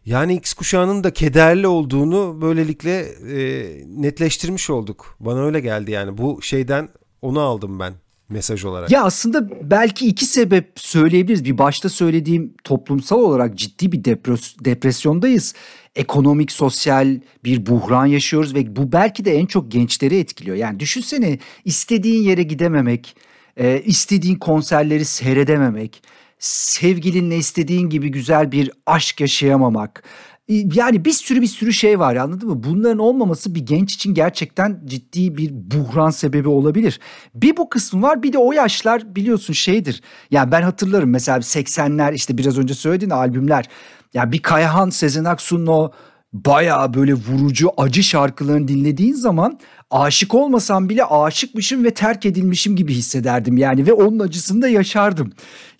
Yani 0.09 0.33
X 0.35 0.53
kuşağının 0.53 1.03
da 1.03 1.13
kederli 1.13 1.67
olduğunu 1.67 2.41
böylelikle 2.41 2.99
e, 2.99 3.65
netleştirmiş 3.87 4.69
olduk. 4.69 5.17
Bana 5.19 5.39
öyle 5.39 5.59
geldi 5.59 5.91
yani 5.91 6.17
bu 6.17 6.41
şeyden 6.41 6.89
onu 7.21 7.39
aldım 7.39 7.79
ben 7.79 7.93
mesaj 8.29 8.65
olarak. 8.65 8.91
Ya 8.91 9.03
aslında 9.03 9.69
belki 9.71 10.07
iki 10.07 10.25
sebep 10.25 10.71
söyleyebiliriz. 10.75 11.45
Bir 11.45 11.57
başta 11.57 11.89
söylediğim 11.89 12.53
toplumsal 12.63 13.19
olarak 13.19 13.57
ciddi 13.57 13.91
bir 13.91 14.03
depres 14.05 14.55
depresyondayız. 14.59 15.53
Ekonomik, 15.95 16.51
sosyal 16.51 17.19
bir 17.43 17.65
buhran 17.65 18.05
yaşıyoruz 18.05 18.55
ve 18.55 18.75
bu 18.75 18.91
belki 18.91 19.25
de 19.25 19.35
en 19.35 19.45
çok 19.45 19.71
gençleri 19.71 20.17
etkiliyor. 20.17 20.57
Yani 20.57 20.79
düşünsene 20.79 21.39
istediğin 21.65 22.23
yere 22.23 22.43
gidememek, 22.43 23.15
e, 23.57 23.81
istediğin 23.85 24.35
konserleri 24.35 25.05
seyredememek, 25.05 26.01
sevgilinle 26.39 27.37
istediğin 27.37 27.89
gibi 27.89 28.11
güzel 28.11 28.51
bir 28.51 28.71
aşk 28.85 29.21
yaşayamamak, 29.21 30.03
yani 30.49 31.05
bir 31.05 31.11
sürü 31.11 31.41
bir 31.41 31.47
sürü 31.47 31.73
şey 31.73 31.99
var 31.99 32.15
anladın 32.15 32.49
mı? 32.49 32.63
Bunların 32.63 32.99
olmaması 32.99 33.55
bir 33.55 33.65
genç 33.65 33.93
için 33.93 34.13
gerçekten 34.13 34.81
ciddi 34.85 35.37
bir 35.37 35.51
buhran 35.53 36.09
sebebi 36.09 36.47
olabilir. 36.47 36.99
Bir 37.35 37.57
bu 37.57 37.69
kısmı 37.69 38.01
var 38.01 38.23
bir 38.23 38.33
de 38.33 38.37
o 38.37 38.51
yaşlar 38.51 39.15
biliyorsun 39.15 39.53
şeydir. 39.53 40.01
Yani 40.31 40.51
ben 40.51 40.61
hatırlarım 40.61 41.09
mesela 41.09 41.37
80'ler 41.37 42.13
işte 42.13 42.37
biraz 42.37 42.57
önce 42.57 42.73
söylediğin 42.73 43.11
albümler. 43.11 43.65
Yani 44.13 44.31
bir 44.31 44.41
Kayahan 44.41 44.89
Sezen 44.89 45.25
Aksu'nun 45.25 45.67
o 45.67 45.91
bayağı 46.33 46.93
böyle 46.93 47.13
vurucu 47.13 47.69
acı 47.77 48.03
şarkılarını 48.03 48.67
dinlediğin 48.67 49.13
zaman 49.13 49.59
aşık 49.91 50.35
olmasam 50.35 50.89
bile 50.89 51.03
aşıkmışım 51.03 51.83
ve 51.83 51.91
terk 51.91 52.25
edilmişim 52.25 52.75
gibi 52.75 52.93
hissederdim 52.93 53.57
yani 53.57 53.87
ve 53.87 53.93
onun 53.93 54.19
acısını 54.19 54.61
da 54.61 54.67
yaşardım. 54.67 55.31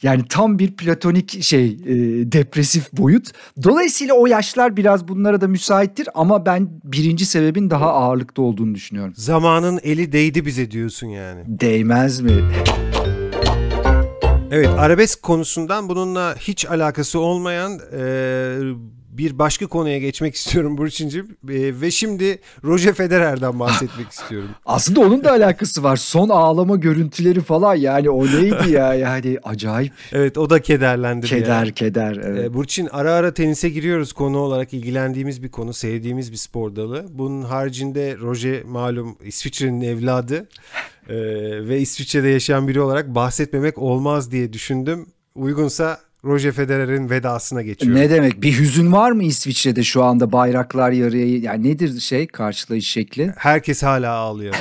Yani 0.01 0.23
tam 0.29 0.59
bir 0.59 0.75
platonik 0.75 1.43
şey 1.43 1.65
e, 1.65 1.95
depresif 2.31 2.93
boyut. 2.93 3.27
Dolayısıyla 3.63 4.13
o 4.13 4.27
yaşlar 4.27 4.77
biraz 4.77 5.07
bunlara 5.07 5.41
da 5.41 5.47
müsaittir 5.47 6.09
ama 6.13 6.45
ben 6.45 6.69
birinci 6.83 7.25
sebebin 7.25 7.69
daha 7.69 7.93
ağırlıkta 7.93 8.41
olduğunu 8.41 8.75
düşünüyorum. 8.75 9.13
Zamanın 9.15 9.79
eli 9.83 10.12
değdi 10.12 10.45
bize 10.45 10.71
diyorsun 10.71 11.07
yani. 11.07 11.43
Değmez 11.47 12.21
mi? 12.21 12.31
Evet 14.51 14.69
arabesk 14.77 15.23
konusundan 15.23 15.89
bununla 15.89 16.35
hiç 16.39 16.65
alakası 16.65 17.19
olmayan 17.19 17.79
e, 17.97 18.01
bir 19.19 19.39
başka 19.39 19.67
konuya 19.67 19.97
geçmek 19.97 20.36
istiyorum 20.39 20.77
Burçin'cim. 20.77 21.25
E, 21.49 21.82
ve 21.82 21.91
şimdi 21.91 22.39
Roger 22.63 22.93
Federer'den 22.93 23.60
bahsetmek 23.60 24.10
istiyorum. 24.12 24.49
Aslında 24.65 24.99
onun 24.99 25.23
da 25.23 25.32
alakası 25.32 25.84
var. 25.84 25.95
Son 25.95 26.29
ağlama 26.29 26.75
görüntüleri 26.75 27.41
falan 27.41 27.75
yani 27.75 28.10
o 28.10 28.25
neydi 28.25 28.71
ya 28.71 28.93
yani 29.05 29.38
acayip. 29.43 29.93
Evet 30.12 30.38
o 30.38 30.49
da 30.49 30.62
kederlendi. 30.62 31.25
Keder 31.25 31.63
yani. 31.63 31.73
keder. 31.73 32.21
Evet. 32.23 32.45
E, 32.45 32.53
Burçin 32.53 32.88
ara 32.91 33.13
ara 33.13 33.34
tenise 33.34 33.69
giriyoruz 33.69 34.13
konu 34.13 34.38
olarak 34.38 34.73
ilgilendiğimiz 34.73 35.43
bir 35.43 35.49
konu, 35.49 35.73
sevdiğimiz 35.73 36.32
bir 36.32 36.38
spor 36.38 36.75
dalı. 36.75 37.05
Bunun 37.10 37.41
haricinde 37.41 38.17
Roger 38.21 38.63
malum 38.63 39.17
İsviçre'nin 39.23 39.82
evladı. 39.82 40.47
Ee, 41.10 41.15
ve 41.67 41.79
İsviçre'de 41.79 42.27
yaşayan 42.27 42.67
biri 42.67 42.82
olarak 42.82 43.15
bahsetmemek 43.15 43.77
olmaz 43.77 44.32
diye 44.32 44.53
düşündüm. 44.53 45.05
Uygunsa 45.36 45.99
Roger 46.25 46.51
Federer'in 46.51 47.10
vedasına 47.10 47.62
geçiyor. 47.62 47.95
Ne 47.95 48.10
demek? 48.10 48.41
Bir 48.41 48.60
hüzün 48.60 48.91
var 48.91 49.12
mı 49.12 49.23
İsviçre'de 49.23 49.84
şu 49.84 50.03
anda 50.03 50.32
bayraklar 50.32 50.91
yarıya 50.91 51.38
yani 51.39 51.69
nedir 51.69 51.99
şey 51.99 52.27
karşılayış 52.27 52.88
şekli? 52.88 53.34
Herkes 53.38 53.84
hala 53.84 54.12
ağlıyor. 54.12 54.55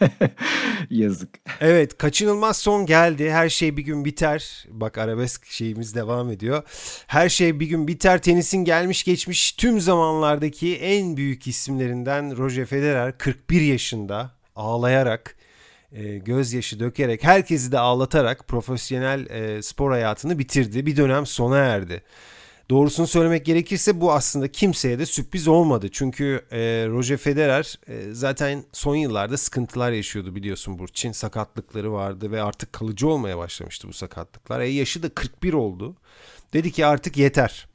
Yazık. 0.90 1.28
Evet 1.60 1.98
kaçınılmaz 1.98 2.56
son 2.56 2.86
geldi. 2.86 3.30
Her 3.30 3.48
şey 3.48 3.76
bir 3.76 3.82
gün 3.82 4.04
biter. 4.04 4.66
Bak 4.70 4.98
arabesk 4.98 5.46
şeyimiz 5.46 5.94
devam 5.94 6.30
ediyor. 6.30 6.62
Her 7.06 7.28
şey 7.28 7.60
bir 7.60 7.66
gün 7.66 7.88
biter. 7.88 8.22
Tenisin 8.22 8.64
gelmiş 8.64 9.04
geçmiş 9.04 9.52
tüm 9.52 9.80
zamanlardaki 9.80 10.76
en 10.76 11.16
büyük 11.16 11.46
isimlerinden 11.46 12.36
Roger 12.36 12.66
Federer 12.66 13.18
41 13.18 13.60
yaşında 13.60 14.30
ağlayarak 14.56 15.37
e, 15.92 16.18
gözyaşı 16.18 16.80
dökerek 16.80 17.24
herkesi 17.24 17.72
de 17.72 17.78
ağlatarak 17.78 18.48
profesyonel 18.48 19.26
e, 19.30 19.62
spor 19.62 19.90
hayatını 19.90 20.38
bitirdi. 20.38 20.86
Bir 20.86 20.96
dönem 20.96 21.26
sona 21.26 21.58
erdi. 21.58 22.02
Doğrusunu 22.70 23.06
söylemek 23.06 23.46
gerekirse 23.46 24.00
bu 24.00 24.12
aslında 24.12 24.52
kimseye 24.52 24.98
de 24.98 25.06
sürpriz 25.06 25.48
olmadı. 25.48 25.88
Çünkü 25.92 26.44
e, 26.50 26.58
Roger 26.88 27.16
Federer 27.16 27.78
e, 27.88 28.12
zaten 28.12 28.64
son 28.72 28.94
yıllarda 28.94 29.36
sıkıntılar 29.36 29.92
yaşıyordu 29.92 30.34
biliyorsun 30.34 30.78
Burçin. 30.78 31.12
Sakatlıkları 31.12 31.92
vardı 31.92 32.30
ve 32.30 32.42
artık 32.42 32.72
kalıcı 32.72 33.08
olmaya 33.08 33.38
başlamıştı 33.38 33.88
bu 33.88 33.92
sakatlıklar. 33.92 34.60
E, 34.60 34.68
yaşı 34.68 35.02
da 35.02 35.08
41 35.08 35.52
oldu. 35.52 35.96
Dedi 36.52 36.72
ki 36.72 36.86
artık 36.86 37.16
yeter. 37.16 37.68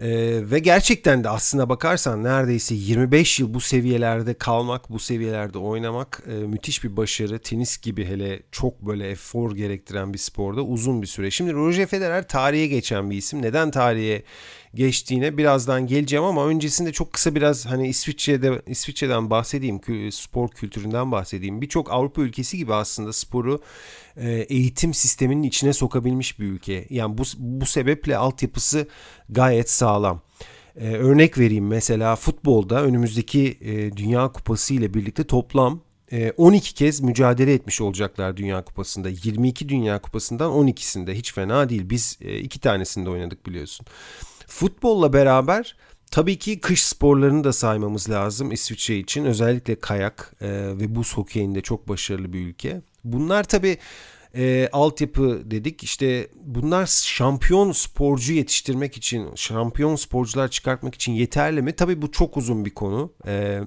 Ee, 0.00 0.50
ve 0.50 0.58
gerçekten 0.58 1.24
de 1.24 1.28
aslına 1.28 1.68
bakarsan 1.68 2.24
neredeyse 2.24 2.74
25 2.74 3.40
yıl 3.40 3.54
bu 3.54 3.60
seviyelerde 3.60 4.34
kalmak, 4.34 4.90
bu 4.90 4.98
seviyelerde 4.98 5.58
oynamak 5.58 6.22
e, 6.26 6.32
müthiş 6.32 6.84
bir 6.84 6.96
başarı. 6.96 7.38
Tenis 7.38 7.78
gibi 7.78 8.04
hele 8.04 8.42
çok 8.52 8.82
böyle 8.82 9.10
efor 9.10 9.54
gerektiren 9.54 10.12
bir 10.12 10.18
sporda 10.18 10.62
uzun 10.62 11.02
bir 11.02 11.06
süre. 11.06 11.30
Şimdi 11.30 11.52
Roger 11.52 11.86
Federer 11.86 12.28
tarihe 12.28 12.66
geçen 12.66 13.10
bir 13.10 13.16
isim. 13.16 13.42
Neden 13.42 13.70
tarihe 13.70 14.22
geçtiğine 14.74 15.36
birazdan 15.36 15.86
geleceğim 15.86 16.24
ama 16.24 16.46
öncesinde 16.46 16.92
çok 16.92 17.12
kısa 17.12 17.34
biraz 17.34 17.66
hani 17.66 17.88
İsviçre'de 17.88 18.62
İsviçre'den 18.66 19.30
bahsedeyim, 19.30 19.80
spor 20.12 20.48
kültüründen 20.48 21.12
bahsedeyim. 21.12 21.60
Birçok 21.62 21.92
Avrupa 21.92 22.22
ülkesi 22.22 22.56
gibi 22.56 22.74
aslında 22.74 23.12
sporu 23.12 23.54
e, 23.54 24.07
eğitim 24.26 24.94
sisteminin 24.94 25.42
içine 25.42 25.72
sokabilmiş 25.72 26.40
bir 26.40 26.44
ülke. 26.44 26.86
Yani 26.90 27.18
bu 27.18 27.22
bu 27.38 27.66
sebeple 27.66 28.16
altyapısı 28.16 28.88
gayet 29.28 29.70
sağlam. 29.70 30.20
Ee, 30.80 30.90
örnek 30.90 31.38
vereyim 31.38 31.66
mesela 31.66 32.16
futbolda 32.16 32.82
önümüzdeki 32.82 33.58
e, 33.60 33.96
Dünya 33.96 34.32
Kupası 34.32 34.74
ile 34.74 34.94
birlikte 34.94 35.24
toplam 35.24 35.80
12 36.36 36.70
e, 36.70 36.74
kez 36.74 37.00
mücadele 37.00 37.54
etmiş 37.54 37.80
olacaklar 37.80 38.36
Dünya 38.36 38.64
Kupası'nda. 38.64 39.08
22 39.08 39.68
Dünya 39.68 40.02
Kupası'ndan 40.02 40.52
12'sinde 40.52 41.14
hiç 41.14 41.34
fena 41.34 41.68
değil. 41.68 41.90
Biz 41.90 42.18
e, 42.20 42.38
iki 42.38 42.60
tanesinde 42.60 43.10
oynadık 43.10 43.46
biliyorsun. 43.46 43.86
Futbolla 44.46 45.12
beraber 45.12 45.76
tabii 46.10 46.38
ki 46.38 46.60
kış 46.60 46.84
sporlarını 46.84 47.44
da 47.44 47.52
saymamız 47.52 48.10
lazım 48.10 48.52
İsviçre 48.52 48.98
için. 48.98 49.24
Özellikle 49.24 49.74
kayak 49.74 50.34
e, 50.40 50.48
ve 50.50 50.94
buz 50.94 51.16
hokeyinde 51.16 51.60
çok 51.60 51.88
başarılı 51.88 52.32
bir 52.32 52.46
ülke. 52.46 52.82
Bunlar 53.04 53.44
tabii 53.44 53.78
e, 54.34 54.68
altyapı 54.72 55.42
dedik. 55.50 55.82
İşte 55.82 56.28
bunlar 56.34 56.86
şampiyon 56.86 57.72
sporcu 57.72 58.32
yetiştirmek 58.32 58.96
için, 58.96 59.34
şampiyon 59.34 59.96
sporcular 59.96 60.48
çıkartmak 60.48 60.94
için 60.94 61.12
yeterli 61.12 61.62
mi? 61.62 61.72
Tabii 61.72 62.02
bu 62.02 62.10
çok 62.12 62.36
uzun 62.36 62.64
bir 62.64 62.74
konu. 62.74 63.12
E, 63.26 63.60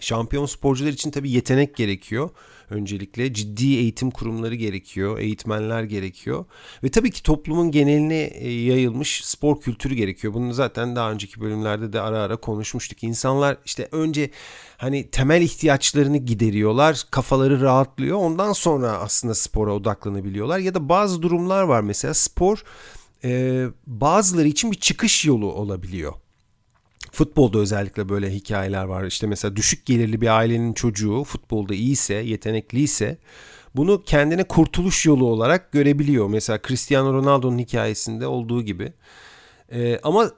şampiyon 0.00 0.46
sporcular 0.46 0.90
için 0.90 1.10
tabii 1.10 1.30
yetenek 1.30 1.76
gerekiyor 1.76 2.30
öncelikle. 2.70 3.34
Ciddi 3.34 3.66
eğitim 3.66 4.10
kurumları 4.10 4.54
gerekiyor, 4.54 5.18
eğitmenler 5.18 5.82
gerekiyor. 5.82 6.44
Ve 6.84 6.88
tabii 6.88 7.10
ki 7.10 7.22
toplumun 7.22 7.70
geneline 7.70 8.22
e, 8.22 8.52
yayılmış 8.52 9.24
spor 9.24 9.60
kültürü 9.60 9.94
gerekiyor. 9.94 10.34
Bunu 10.34 10.52
zaten 10.52 10.96
daha 10.96 11.12
önceki 11.12 11.40
bölümlerde 11.40 11.92
de 11.92 12.00
ara 12.00 12.18
ara 12.18 12.36
konuşmuştuk. 12.36 13.02
İnsanlar 13.02 13.56
işte 13.64 13.88
önce 13.92 14.30
hani 14.76 15.10
temel 15.10 15.42
ihtiyaçlarını 15.42 16.18
gideriyorlar, 16.18 17.02
kafaları 17.10 17.60
rahatlıyor. 17.60 18.18
Ondan 18.18 18.52
sonra 18.52 18.90
aslında 18.90 19.34
spora 19.34 19.74
odaklanabiliyorlar. 19.74 20.58
Ya 20.58 20.74
da 20.74 20.88
bazı 20.88 21.22
durumlar 21.22 21.62
var 21.62 21.80
mesela 21.80 22.14
spor 22.14 22.64
e, 23.24 23.64
bazıları 23.86 24.48
için 24.48 24.72
bir 24.72 24.76
çıkış 24.76 25.24
yolu 25.26 25.52
olabiliyor. 25.52 26.12
Futbolda 27.12 27.58
özellikle 27.58 28.08
böyle 28.08 28.30
hikayeler 28.30 28.84
var. 28.84 29.04
İşte 29.04 29.26
mesela 29.26 29.56
düşük 29.56 29.86
gelirli 29.86 30.20
bir 30.20 30.38
ailenin 30.38 30.72
çocuğu 30.72 31.24
futbolda 31.24 31.74
iyiyse, 31.74 32.14
yetenekliyse 32.14 33.18
bunu 33.76 34.02
kendine 34.02 34.44
kurtuluş 34.44 35.06
yolu 35.06 35.26
olarak 35.26 35.72
görebiliyor. 35.72 36.28
Mesela 36.28 36.58
Cristiano 36.68 37.12
Ronaldo'nun 37.12 37.58
hikayesinde 37.58 38.26
olduğu 38.26 38.62
gibi. 38.62 38.92
Ee, 39.72 40.00
ama 40.02 40.30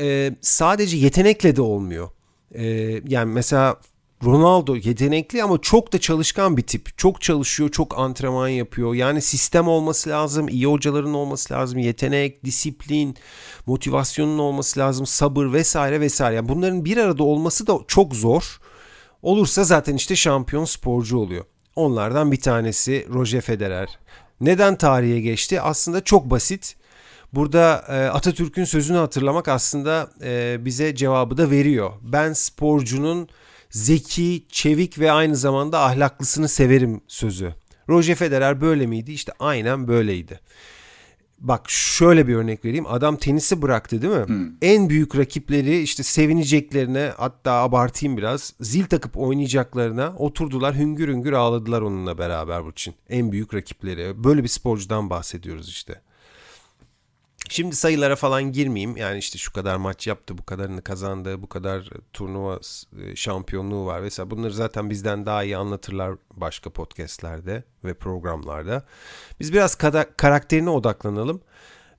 e, 0.00 0.34
sadece 0.40 0.96
yetenekle 0.96 1.56
de 1.56 1.62
olmuyor. 1.62 2.08
Ee, 2.54 2.64
yani 3.08 3.32
mesela 3.32 3.76
Ronaldo 4.24 4.76
yetenekli 4.76 5.42
ama 5.42 5.58
çok 5.60 5.92
da 5.92 6.00
çalışkan 6.00 6.56
bir 6.56 6.62
tip. 6.62 6.98
Çok 6.98 7.20
çalışıyor, 7.20 7.70
çok 7.70 7.98
antrenman 7.98 8.48
yapıyor. 8.48 8.94
Yani 8.94 9.22
sistem 9.22 9.68
olması 9.68 10.10
lazım, 10.10 10.48
iyi 10.48 10.66
hocaların 10.66 11.14
olması 11.14 11.54
lazım, 11.54 11.78
yetenek, 11.78 12.44
disiplin, 12.44 13.16
motivasyonun 13.66 14.38
olması 14.38 14.80
lazım, 14.80 15.06
sabır 15.06 15.52
vesaire 15.52 16.00
vesaire. 16.00 16.36
Yani 16.36 16.48
bunların 16.48 16.84
bir 16.84 16.96
arada 16.96 17.22
olması 17.22 17.66
da 17.66 17.78
çok 17.88 18.14
zor. 18.14 18.60
Olursa 19.22 19.64
zaten 19.64 19.94
işte 19.94 20.16
şampiyon 20.16 20.64
sporcu 20.64 21.18
oluyor. 21.18 21.44
Onlardan 21.76 22.32
bir 22.32 22.40
tanesi 22.40 23.06
Roger 23.14 23.40
Federer. 23.40 23.98
Neden 24.40 24.78
tarihe 24.78 25.20
geçti? 25.20 25.60
Aslında 25.60 26.04
çok 26.04 26.30
basit. 26.30 26.76
Burada 27.32 27.84
e, 27.88 27.92
Atatürk'ün 27.92 28.64
sözünü 28.64 28.98
hatırlamak 28.98 29.48
aslında 29.48 30.10
e, 30.22 30.56
bize 30.64 30.94
cevabı 30.94 31.36
da 31.36 31.50
veriyor. 31.50 31.90
Ben 32.02 32.32
sporcunun 32.32 33.28
zeki, 33.70 34.46
çevik 34.48 34.98
ve 34.98 35.12
aynı 35.12 35.36
zamanda 35.36 35.80
ahlaklısını 35.80 36.48
severim 36.48 37.00
sözü. 37.08 37.54
Roger 37.88 38.14
Federer 38.14 38.60
böyle 38.60 38.86
miydi? 38.86 39.12
İşte 39.12 39.32
aynen 39.38 39.88
böyleydi. 39.88 40.40
Bak 41.38 41.70
şöyle 41.70 42.28
bir 42.28 42.34
örnek 42.34 42.64
vereyim. 42.64 42.86
Adam 42.88 43.16
tenisi 43.16 43.62
bıraktı 43.62 44.02
değil 44.02 44.12
mi? 44.12 44.26
Hmm. 44.26 44.48
En 44.62 44.88
büyük 44.88 45.16
rakipleri 45.16 45.80
işte 45.80 46.02
sevineceklerine 46.02 47.12
hatta 47.16 47.52
abartayım 47.52 48.16
biraz 48.16 48.54
zil 48.60 48.84
takıp 48.84 49.16
oynayacaklarına 49.16 50.14
oturdular 50.18 50.76
hüngür 50.76 51.08
hüngür 51.08 51.32
ağladılar 51.32 51.82
onunla 51.82 52.18
beraber 52.18 52.64
bu 52.64 52.70
için. 52.70 52.94
En 53.08 53.32
büyük 53.32 53.54
rakipleri. 53.54 54.24
Böyle 54.24 54.42
bir 54.42 54.48
sporcudan 54.48 55.10
bahsediyoruz 55.10 55.68
işte. 55.68 56.00
Şimdi 57.50 57.76
sayılara 57.76 58.16
falan 58.16 58.52
girmeyeyim. 58.52 58.96
Yani 58.96 59.18
işte 59.18 59.38
şu 59.38 59.52
kadar 59.52 59.76
maç 59.76 60.06
yaptı, 60.06 60.38
bu 60.38 60.44
kadarını 60.44 60.82
kazandı, 60.82 61.42
bu 61.42 61.48
kadar 61.48 61.90
turnuva 62.12 62.60
e, 63.02 63.16
şampiyonluğu 63.16 63.86
var 63.86 64.02
vesaire. 64.02 64.30
Bunları 64.30 64.52
zaten 64.52 64.90
bizden 64.90 65.26
daha 65.26 65.44
iyi 65.44 65.56
anlatırlar 65.56 66.14
başka 66.34 66.70
podcastlerde 66.70 67.64
ve 67.84 67.94
programlarda. 67.94 68.84
Biz 69.40 69.52
biraz 69.52 69.74
karakterine 70.16 70.70
odaklanalım. 70.70 71.40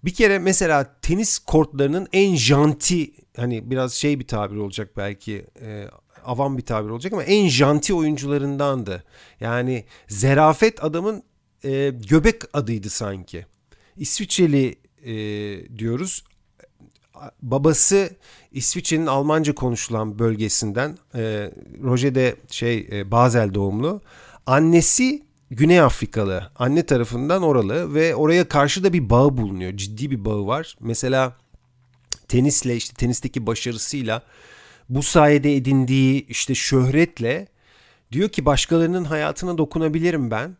Bir 0.03 0.13
kere 0.13 0.39
mesela 0.39 0.95
tenis 1.01 1.39
kortlarının 1.39 2.07
en 2.13 2.35
janti 2.35 3.11
hani 3.35 3.71
biraz 3.71 3.93
şey 3.93 4.19
bir 4.19 4.27
tabir 4.27 4.57
olacak 4.57 4.97
belki 4.97 5.45
e, 5.61 5.87
avam 6.25 6.57
bir 6.57 6.65
tabir 6.65 6.89
olacak 6.89 7.13
ama 7.13 7.23
en 7.23 7.47
janti 7.47 7.93
oyuncularındandı. 7.93 9.03
Yani 9.39 9.85
zerafet 10.07 10.83
adamın 10.83 11.23
e, 11.63 11.93
göbek 12.09 12.41
adıydı 12.53 12.89
sanki. 12.89 13.45
İsviçreli 13.97 14.80
e, 15.05 15.13
diyoruz. 15.77 16.23
Babası 17.41 18.09
İsviçre'nin 18.51 19.05
Almanca 19.05 19.55
konuşulan 19.55 20.19
bölgesinden. 20.19 20.97
E, 21.15 21.51
Roger 21.83 22.15
de 22.15 22.35
şey 22.51 22.87
e, 22.91 23.11
Basel 23.11 23.53
doğumlu. 23.53 24.01
Annesi 24.45 25.23
Güney 25.51 25.81
Afrikalı. 25.81 26.51
Anne 26.55 26.85
tarafından 26.85 27.43
oralı 27.43 27.93
ve 27.93 28.15
oraya 28.15 28.47
karşı 28.47 28.83
da 28.83 28.93
bir 28.93 29.09
bağı 29.09 29.37
bulunuyor. 29.37 29.77
Ciddi 29.77 30.11
bir 30.11 30.25
bağı 30.25 30.47
var. 30.47 30.75
Mesela 30.79 31.37
tenisle 32.27 32.75
işte 32.75 32.93
tenisteki 32.93 33.47
başarısıyla 33.47 34.23
bu 34.89 35.03
sayede 35.03 35.55
edindiği 35.55 36.27
işte 36.27 36.55
şöhretle 36.55 37.47
diyor 38.11 38.29
ki 38.29 38.45
başkalarının 38.45 39.03
hayatına 39.03 39.57
dokunabilirim 39.57 40.31
ben. 40.31 40.57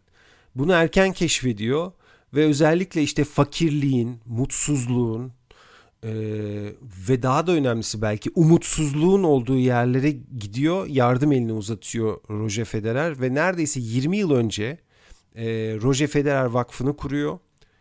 Bunu 0.56 0.74
erken 0.74 1.14
keşfediyor 1.14 1.92
ve 2.34 2.46
özellikle 2.46 3.04
işte 3.04 3.24
fakirliğin, 3.24 4.20
mutsuzluğun 4.26 5.34
e, 6.04 6.12
ve 7.10 7.24
daha 7.24 7.48
da 7.48 7.52
önemlisi 7.52 8.02
belki 8.02 8.32
umutsuzluğun 8.36 9.24
olduğu 9.24 9.58
yerlere 9.58 10.12
gidiyor, 10.40 10.88
yardım 10.88 11.32
elini 11.32 11.54
uzatıyor 11.54 12.20
Roger 12.30 12.66
Federer 12.66 13.22
ve 13.22 13.34
neredeyse 13.34 13.80
20 13.80 14.18
yıl 14.18 14.32
önce 14.32 14.78
e, 15.36 15.46
Roger 15.82 16.08
Federer 16.08 16.46
Vakfı'nı 16.46 16.98
kuruyor. 16.98 17.40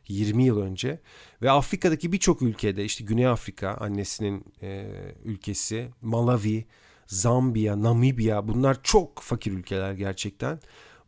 20 0.08 0.44
yıl 0.44 0.60
önce 0.60 1.00
ve 1.42 1.50
Afrika'daki 1.50 2.12
birçok 2.12 2.42
ülkede 2.42 2.84
işte 2.84 3.04
Güney 3.04 3.26
Afrika 3.26 3.74
annesinin 3.74 4.44
e, 4.62 4.86
ülkesi, 5.24 5.88
Malawi, 6.02 6.64
Zambiya, 7.06 7.82
Namibya 7.82 8.48
bunlar 8.48 8.82
çok 8.82 9.18
fakir 9.22 9.52
ülkeler 9.52 9.92
gerçekten 9.92 10.60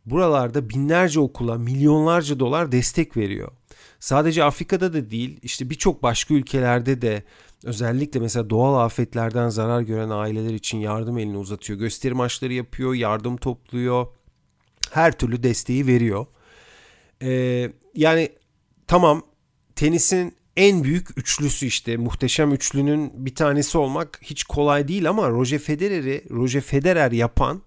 buralarda 0.05 0.69
binlerce 0.69 1.19
okula 1.19 1.57
milyonlarca 1.57 2.39
dolar 2.39 2.71
destek 2.71 3.17
veriyor. 3.17 3.51
Sadece 3.99 4.43
Afrika'da 4.43 4.93
da 4.93 5.11
değil 5.11 5.39
işte 5.41 5.69
birçok 5.69 6.03
başka 6.03 6.33
ülkelerde 6.33 7.01
de 7.01 7.23
özellikle 7.63 8.19
mesela 8.19 8.49
doğal 8.49 8.85
afetlerden 8.85 9.49
zarar 9.49 9.81
gören 9.81 10.09
aileler 10.09 10.53
için 10.53 10.77
yardım 10.77 11.17
elini 11.17 11.37
uzatıyor. 11.37 11.79
Gösteri 11.79 12.13
maçları 12.13 12.53
yapıyor, 12.53 12.93
yardım 12.93 13.37
topluyor. 13.37 14.07
Her 14.91 15.17
türlü 15.17 15.43
desteği 15.43 15.87
veriyor. 15.87 16.25
Ee, 17.21 17.71
yani 17.95 18.29
tamam 18.87 19.21
tenisin 19.75 20.35
en 20.57 20.83
büyük 20.83 21.17
üçlüsü 21.17 21.65
işte 21.65 21.97
muhteşem 21.97 22.53
üçlünün 22.53 23.25
bir 23.25 23.35
tanesi 23.35 23.77
olmak 23.77 24.19
hiç 24.21 24.43
kolay 24.43 24.87
değil 24.87 25.09
ama 25.09 25.29
Roger 25.29 25.59
Federer'i 25.59 26.23
Roger 26.29 26.61
Federer 26.61 27.11
yapan 27.11 27.61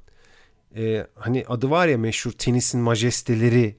e, 0.77 1.07
hani 1.15 1.45
adı 1.49 1.71
var 1.71 1.89
ya 1.89 1.99
meşhur 1.99 2.33
tenisin 2.33 2.81
majesteleri 2.81 3.77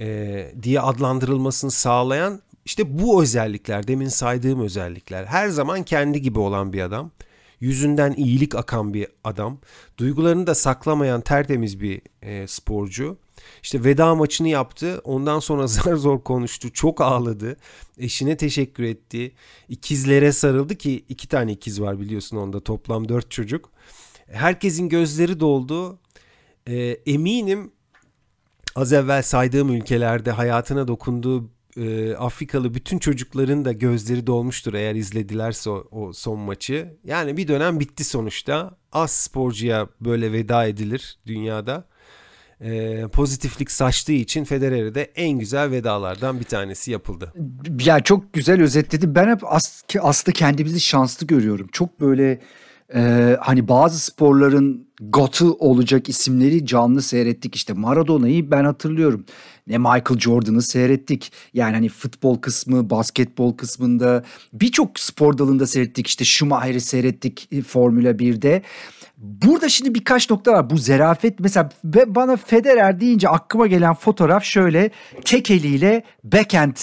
e, 0.00 0.52
diye 0.62 0.80
adlandırılmasını 0.80 1.70
sağlayan 1.70 2.42
işte 2.64 2.98
bu 2.98 3.22
özellikler 3.22 3.88
demin 3.88 4.08
saydığım 4.08 4.60
özellikler. 4.60 5.24
Her 5.24 5.48
zaman 5.48 5.82
kendi 5.82 6.22
gibi 6.22 6.38
olan 6.38 6.72
bir 6.72 6.80
adam 6.80 7.10
yüzünden 7.60 8.12
iyilik 8.12 8.54
akan 8.54 8.94
bir 8.94 9.06
adam 9.24 9.58
duygularını 9.98 10.46
da 10.46 10.54
saklamayan 10.54 11.20
tertemiz 11.20 11.80
bir 11.80 12.02
e, 12.22 12.46
sporcu. 12.46 13.16
İşte 13.62 13.84
veda 13.84 14.14
maçını 14.14 14.48
yaptı 14.48 15.00
ondan 15.04 15.38
sonra 15.38 15.66
zar 15.66 15.94
zor 15.96 16.20
konuştu 16.20 16.72
çok 16.72 17.00
ağladı 17.00 17.56
eşine 17.98 18.36
teşekkür 18.36 18.84
etti 18.84 19.32
ikizlere 19.68 20.32
sarıldı 20.32 20.74
ki 20.74 21.04
iki 21.08 21.28
tane 21.28 21.52
ikiz 21.52 21.80
var 21.80 22.00
biliyorsun 22.00 22.36
onda 22.36 22.60
toplam 22.60 23.08
dört 23.08 23.30
çocuk. 23.30 23.70
Herkesin 24.26 24.88
gözleri 24.88 25.40
doldu 25.40 25.98
e, 26.66 26.76
eminim 27.06 27.72
az 28.76 28.92
evvel 28.92 29.22
saydığım 29.22 29.72
ülkelerde 29.72 30.30
hayatına 30.30 30.88
dokunduğu 30.88 31.50
e, 31.76 32.14
Afrikalı 32.14 32.74
bütün 32.74 32.98
çocukların 32.98 33.64
da 33.64 33.72
gözleri 33.72 34.26
dolmuştur 34.26 34.74
eğer 34.74 34.94
izledilerse 34.94 35.70
o, 35.70 35.86
o 35.90 36.12
son 36.12 36.38
maçı. 36.38 36.96
Yani 37.04 37.36
bir 37.36 37.48
dönem 37.48 37.80
bitti 37.80 38.04
sonuçta. 38.04 38.76
Az 38.92 39.10
sporcuya 39.10 39.88
böyle 40.00 40.32
veda 40.32 40.66
edilir 40.66 41.18
dünyada. 41.26 41.84
E, 42.60 43.02
pozitiflik 43.12 43.70
saçtığı 43.70 44.12
için 44.12 44.44
Federer'e 44.44 44.94
de 44.94 45.02
en 45.02 45.38
güzel 45.38 45.70
vedalardan 45.70 46.40
bir 46.40 46.44
tanesi 46.44 46.90
yapıldı. 46.90 47.32
Ya 47.84 48.00
çok 48.00 48.32
güzel 48.32 48.62
özetledi. 48.62 49.14
Ben 49.14 49.28
hep 49.28 49.52
as 49.52 49.82
aslında 50.00 50.32
kendimizi 50.32 50.80
şanslı 50.80 51.26
görüyorum. 51.26 51.68
Çok 51.72 52.00
böyle 52.00 52.40
e, 52.94 53.36
hani 53.40 53.68
bazı 53.68 54.00
sporların 54.00 54.83
gotu 55.08 55.56
olacak 55.58 56.08
isimleri 56.08 56.66
canlı 56.66 57.02
seyrettik. 57.02 57.56
İşte 57.56 57.72
Maradona'yı 57.72 58.50
ben 58.50 58.64
hatırlıyorum. 58.64 59.24
Ne 59.66 59.78
Michael 59.78 60.18
Jordan'ı 60.18 60.62
seyrettik. 60.62 61.32
Yani 61.54 61.74
hani 61.74 61.88
futbol 61.88 62.38
kısmı, 62.38 62.90
basketbol 62.90 63.56
kısmında 63.56 64.24
birçok 64.52 65.00
spor 65.00 65.38
dalında 65.38 65.66
seyrettik. 65.66 66.06
İşte 66.06 66.24
Schumacher'i 66.24 66.80
seyrettik 66.80 67.48
e, 67.52 67.62
Formula 67.62 68.10
1'de. 68.10 68.62
Burada 69.16 69.68
şimdi 69.68 69.94
birkaç 69.94 70.30
nokta 70.30 70.52
var. 70.52 70.70
Bu 70.70 70.76
zerafet 70.76 71.40
mesela 71.40 71.68
bana 72.06 72.36
Federer 72.36 73.00
deyince 73.00 73.28
aklıma 73.28 73.66
gelen 73.66 73.94
fotoğraf 73.94 74.44
şöyle 74.44 74.90
tek 75.24 75.50
eliyle 75.50 76.02
backhand 76.24 76.76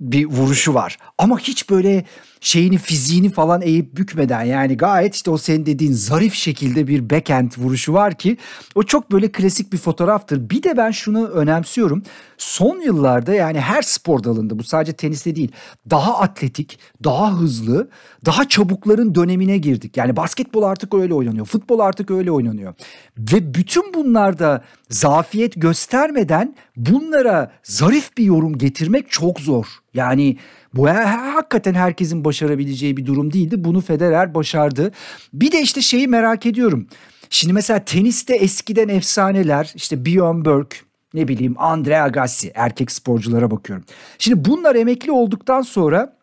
bir 0.00 0.26
vuruşu 0.26 0.74
var. 0.74 0.96
Ama 1.18 1.38
hiç 1.38 1.70
böyle 1.70 2.04
şeyini 2.42 2.78
fiziğini 2.78 3.30
falan 3.30 3.62
eğip 3.62 3.96
bükmeden 3.96 4.42
yani 4.42 4.76
gayet 4.76 5.14
işte 5.14 5.30
o 5.30 5.38
senin 5.38 5.66
dediğin 5.66 5.92
zarif 5.92 6.34
şekilde 6.34 6.86
bir 6.86 7.10
backhand 7.10 7.52
vuruşu 7.58 7.92
var 7.92 8.14
ki 8.14 8.36
o 8.74 8.82
çok 8.82 9.12
böyle 9.12 9.32
klasik 9.32 9.72
bir 9.72 9.78
fotoğraftır. 9.78 10.50
Bir 10.50 10.62
de 10.62 10.76
ben 10.76 10.90
şunu 10.90 11.28
önemsiyorum. 11.28 12.02
Son 12.38 12.80
yıllarda 12.80 13.34
yani 13.34 13.60
her 13.60 13.82
spor 13.82 14.24
dalında 14.24 14.58
bu 14.58 14.64
sadece 14.64 14.92
teniste 14.92 15.36
değil 15.36 15.52
daha 15.90 16.18
atletik, 16.18 16.78
daha 17.04 17.32
hızlı, 17.32 17.88
daha 18.26 18.48
çabukların 18.48 19.14
dönemine 19.14 19.58
girdik. 19.58 19.96
Yani 19.96 20.16
basketbol 20.16 20.62
artık 20.62 20.94
öyle 20.94 21.14
oynanıyor. 21.14 21.46
Futbol 21.46 21.78
artık 21.78 22.10
öyle 22.10 22.30
oynanıyor. 22.30 22.74
Ve 23.18 23.54
bütün 23.54 23.94
bunlarda 23.94 24.64
zafiyet 24.90 25.52
göstermeden 25.56 26.54
bunlara 26.76 27.52
zarif 27.62 28.16
bir 28.16 28.24
yorum 28.24 28.58
getirmek 28.58 29.10
çok 29.10 29.40
zor. 29.40 29.66
Yani 29.94 30.36
bu 30.74 30.88
hakikaten 30.88 31.74
herkesin 31.74 32.24
başarabileceği 32.24 32.96
bir 32.96 33.06
durum 33.06 33.32
değildi. 33.32 33.64
Bunu 33.64 33.80
Federer 33.80 34.34
başardı. 34.34 34.92
Bir 35.32 35.52
de 35.52 35.62
işte 35.62 35.80
şeyi 35.80 36.08
merak 36.08 36.46
ediyorum. 36.46 36.86
Şimdi 37.30 37.52
mesela 37.52 37.84
teniste 37.84 38.34
eskiden 38.34 38.88
efsaneler 38.88 39.72
işte 39.74 40.04
Björn 40.04 40.44
Borg, 40.44 40.66
ne 41.14 41.28
bileyim 41.28 41.54
Andre 41.58 42.00
Agassi 42.00 42.52
erkek 42.54 42.90
sporculara 42.92 43.50
bakıyorum. 43.50 43.84
Şimdi 44.18 44.50
bunlar 44.50 44.74
emekli 44.74 45.12
olduktan 45.12 45.62
sonra 45.62 46.16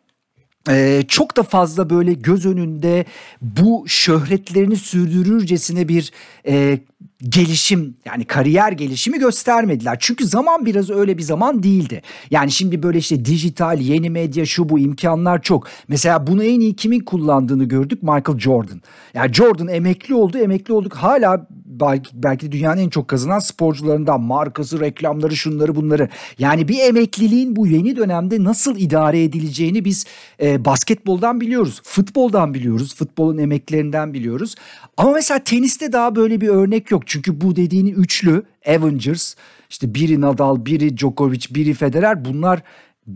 ee, 0.70 1.04
çok 1.08 1.38
da 1.38 1.44
fazla 1.44 1.90
böyle 1.90 2.14
göz 2.14 2.46
önünde 2.46 3.06
bu 3.42 3.86
şöhretlerini 3.88 4.76
sürdürürcesine 4.76 5.88
bir 5.88 6.12
e, 6.48 6.80
gelişim 7.24 7.98
yani 8.06 8.26
kariyer 8.26 8.72
gelişimi 8.72 9.20
göstermediler. 9.20 9.98
Çünkü 10.00 10.26
zaman 10.26 10.66
biraz 10.66 10.90
öyle 10.90 11.18
bir 11.18 11.24
zaman 11.24 11.64
değildi. 11.64 12.02
Yani 12.32 12.52
şimdi 12.52 12.84
böyle 12.84 12.98
işte 12.98 13.26
dijital, 13.26 13.80
yeni 13.80 14.10
medya, 14.10 14.46
şu 14.46 14.70
bu 14.70 14.80
imkanlar 14.80 15.42
çok. 15.42 15.68
Mesela 15.88 16.28
bunu 16.28 16.44
en 16.44 16.60
iyi 16.60 16.76
kimin 16.76 17.00
kullandığını 17.00 17.64
gördük? 17.64 18.04
Michael 18.04 18.40
Jordan. 18.40 18.82
Yani 19.14 19.34
Jordan 19.34 19.68
emekli 19.68 20.14
oldu, 20.14 20.38
emekli 20.38 20.74
olduk. 20.74 20.94
Hala 20.94 21.48
belki, 21.80 22.10
belki 22.14 22.48
de 22.48 22.52
dünyanın 22.52 22.82
en 22.82 22.90
çok 22.90 23.08
kazanan 23.08 23.40
sporcularından 23.40 24.22
markası, 24.22 24.80
reklamları, 24.80 25.36
şunları 25.36 25.76
bunları. 25.76 26.10
Yani 26.40 26.68
bir 26.68 26.80
emekliliğin 26.80 27.56
bu 27.56 27.68
yeni 27.68 27.96
dönemde 27.96 28.44
nasıl 28.44 28.78
idare 28.78 29.24
edileceğini 29.24 29.86
biz 29.86 30.06
e, 30.42 30.66
basketboldan 30.66 31.42
biliyoruz, 31.42 31.82
futboldan 31.84 32.54
biliyoruz, 32.54 32.96
futbolun 32.96 33.38
emeklerinden 33.38 34.14
biliyoruz. 34.14 34.56
Ama 34.98 35.12
mesela 35.12 35.44
teniste 35.44 35.92
daha 35.92 36.16
böyle 36.16 36.42
bir 36.42 36.48
örnek 36.48 36.92
yok. 36.92 37.04
Çünkü 37.06 37.42
bu 37.42 37.56
dediğini 37.56 37.92
üçlü 37.92 38.44
Avengers 38.68 39.36
işte 39.70 39.94
biri 39.96 40.22
Nadal, 40.22 40.66
biri 40.66 40.98
Djokovic, 40.98 41.46
biri 41.52 41.74
Federer 41.74 42.26
bunlar 42.26 42.62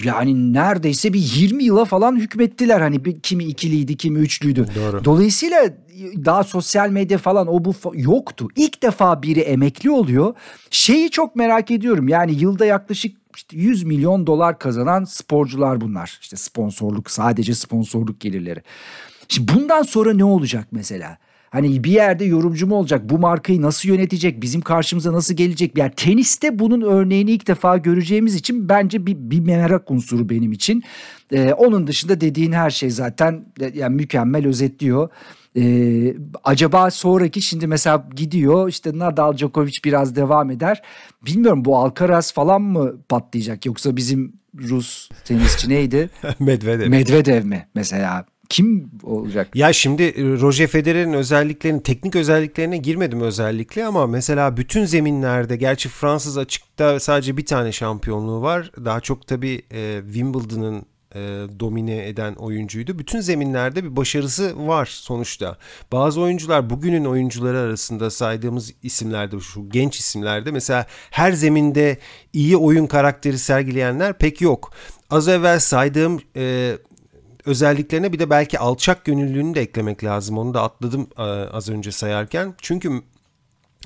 yani 0.04 0.54
neredeyse 0.54 1.14
bir 1.14 1.20
20 1.20 1.64
yıla 1.64 1.86
falan 1.86 2.16
hükmettiler. 2.20 2.82
Hani 2.82 3.06
bir, 3.06 3.20
kimi 3.20 3.44
ikiliydi, 3.44 3.98
kimi 3.98 4.20
üçlüydü. 4.20 4.66
Doğru. 4.76 5.06
Dolayısıyla 5.06 5.70
daha 6.26 6.44
sosyal 6.44 6.90
medya 6.90 7.18
falan 7.18 7.48
o 7.48 7.66
bu 7.66 7.74
yoktu. 7.94 8.48
İlk 8.56 8.84
defa 8.84 9.24
biri 9.24 9.40
emekli 9.40 9.92
oluyor. 9.92 10.34
Şeyi 10.70 11.10
çok 11.12 11.36
merak 11.36 11.72
ediyorum. 11.72 12.08
Yani 12.08 12.34
yılda 12.34 12.66
yaklaşık 12.66 13.18
işte 13.36 13.58
100 13.58 13.84
milyon 13.84 14.28
dolar 14.28 14.60
kazanan 14.60 15.04
sporcular 15.04 15.82
bunlar. 15.82 16.18
İşte 16.22 16.36
sponsorluk, 16.36 17.12
sadece 17.12 17.56
sponsorluk 17.56 18.20
gelirleri. 18.20 18.62
Şimdi 19.28 19.54
bundan 19.54 19.82
sonra 19.82 20.14
ne 20.14 20.24
olacak 20.24 20.68
mesela? 20.72 21.18
Hani 21.54 21.84
bir 21.84 21.92
yerde 21.92 22.26
yorumcu 22.26 22.68
mu 22.68 22.76
olacak? 22.76 23.10
Bu 23.10 23.20
markayı 23.20 23.62
nasıl 23.62 23.90
yönetecek? 23.90 24.42
Bizim 24.42 24.62
karşımıza 24.62 25.14
nasıl 25.14 25.34
gelecek? 25.34 25.78
Yani 25.78 25.92
teniste 25.96 26.60
bunun 26.60 26.82
örneğini 26.82 27.32
ilk 27.32 27.48
defa 27.48 27.78
göreceğimiz 27.78 28.36
için 28.36 28.70
bence 28.70 29.06
bir, 29.06 29.16
bir 29.18 29.40
merak 29.40 29.92
unsuru 29.92 30.30
benim 30.30 30.52
için. 30.52 30.84
Ee, 31.32 31.54
onun 31.54 31.88
dışında 31.88 32.22
dediğin 32.22 32.52
her 32.52 32.70
şey 32.70 32.90
zaten 32.90 33.46
e, 33.62 33.72
yani 33.76 33.96
mükemmel 33.96 34.48
özetliyor. 34.48 35.10
Ee, 35.58 36.16
acaba 36.44 36.92
sonraki 36.92 37.42
şimdi 37.42 37.68
mesela 37.68 38.08
gidiyor 38.16 38.70
işte 38.70 38.92
Nadal 38.98 39.38
Djokovic 39.38 39.78
biraz 39.86 40.16
devam 40.16 40.52
eder. 40.52 40.82
Bilmiyorum 41.26 41.66
bu 41.66 41.78
Alcaraz 41.78 42.34
falan 42.34 42.62
mı 42.62 42.94
patlayacak 43.10 43.66
yoksa 43.66 43.96
bizim 43.96 44.34
Rus 44.58 45.10
tenisçi 45.26 45.70
neydi? 45.70 46.10
Medvedev. 46.40 46.90
Medvedev 46.90 47.46
mi 47.46 47.68
mesela? 47.76 48.26
Kim 48.50 48.92
olacak? 49.04 49.56
Ya 49.56 49.74
şimdi 49.74 50.04
e, 50.04 50.24
Roger 50.24 50.68
Federer'in 50.68 51.14
özelliklerini, 51.14 51.84
teknik 51.84 52.16
özelliklerine 52.16 52.78
girmedim 52.78 53.22
özellikle 53.22 53.86
ama 53.86 54.08
mesela 54.08 54.58
bütün 54.58 54.86
zeminlerde 54.86 55.56
gerçi 55.56 55.90
Fransız 55.90 56.38
açıkta 56.38 57.00
sadece 57.00 57.38
bir 57.38 57.46
tane 57.46 57.72
şampiyonluğu 57.72 58.42
var. 58.42 58.72
Daha 58.86 59.00
çok 59.00 59.28
tabii 59.28 59.62
e, 59.72 60.02
Wimbledon'ın 60.06 60.86
e, 61.16 61.20
domine 61.60 62.08
eden 62.08 62.34
oyuncuydu. 62.34 63.00
Bütün 63.00 63.20
zeminlerde 63.20 63.84
bir 63.84 63.96
başarısı 63.96 64.68
var 64.68 64.86
sonuçta. 64.86 65.58
Bazı 65.92 66.22
oyuncular 66.22 66.70
bugünün 66.70 67.06
oyuncuları 67.06 67.58
arasında 67.58 68.10
saydığımız 68.10 68.74
isimlerde 68.84 69.40
şu 69.40 69.70
genç 69.70 70.00
isimlerde 70.00 70.52
mesela 70.52 70.86
her 71.12 71.32
zeminde 71.32 71.98
iyi 72.34 72.58
oyun 72.58 72.88
karakteri 72.88 73.38
sergileyenler 73.38 74.18
pek 74.18 74.42
yok. 74.42 74.74
Az 75.10 75.28
evvel 75.28 75.60
saydığım 75.60 76.22
e, 76.36 76.78
özelliklerine 77.46 78.14
bir 78.14 78.20
de 78.20 78.30
belki 78.30 78.60
alçak 78.60 79.06
gönüllülüğünü 79.06 79.56
de 79.56 79.62
eklemek 79.62 80.04
lazım. 80.04 80.38
Onu 80.38 80.54
da 80.54 80.64
atladım 80.64 81.08
e, 81.18 81.22
az 81.22 81.70
önce 81.70 81.92
sayarken. 81.92 82.56
Çünkü 82.62 83.02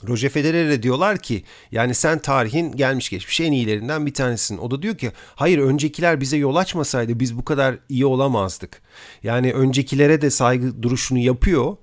Roger 0.07 0.29
Federer'e 0.29 0.83
diyorlar 0.83 1.17
ki 1.17 1.43
yani 1.71 1.95
sen 1.95 2.19
tarihin 2.19 2.71
gelmiş 2.71 3.09
geçmiş 3.09 3.39
en 3.39 3.51
iyilerinden 3.51 4.05
bir 4.05 4.13
tanesin. 4.13 4.57
O 4.57 4.71
da 4.71 4.81
diyor 4.81 4.97
ki 4.97 5.11
hayır 5.35 5.59
öncekiler 5.59 6.21
bize 6.21 6.37
yol 6.37 6.55
açmasaydı 6.55 7.19
biz 7.19 7.37
bu 7.37 7.45
kadar 7.45 7.79
iyi 7.89 8.05
olamazdık. 8.05 8.81
Yani 9.23 9.53
öncekilere 9.53 10.21
de 10.21 10.29
saygı 10.29 10.83
duruşunu 10.83 11.19
yapıyor. 11.19 11.77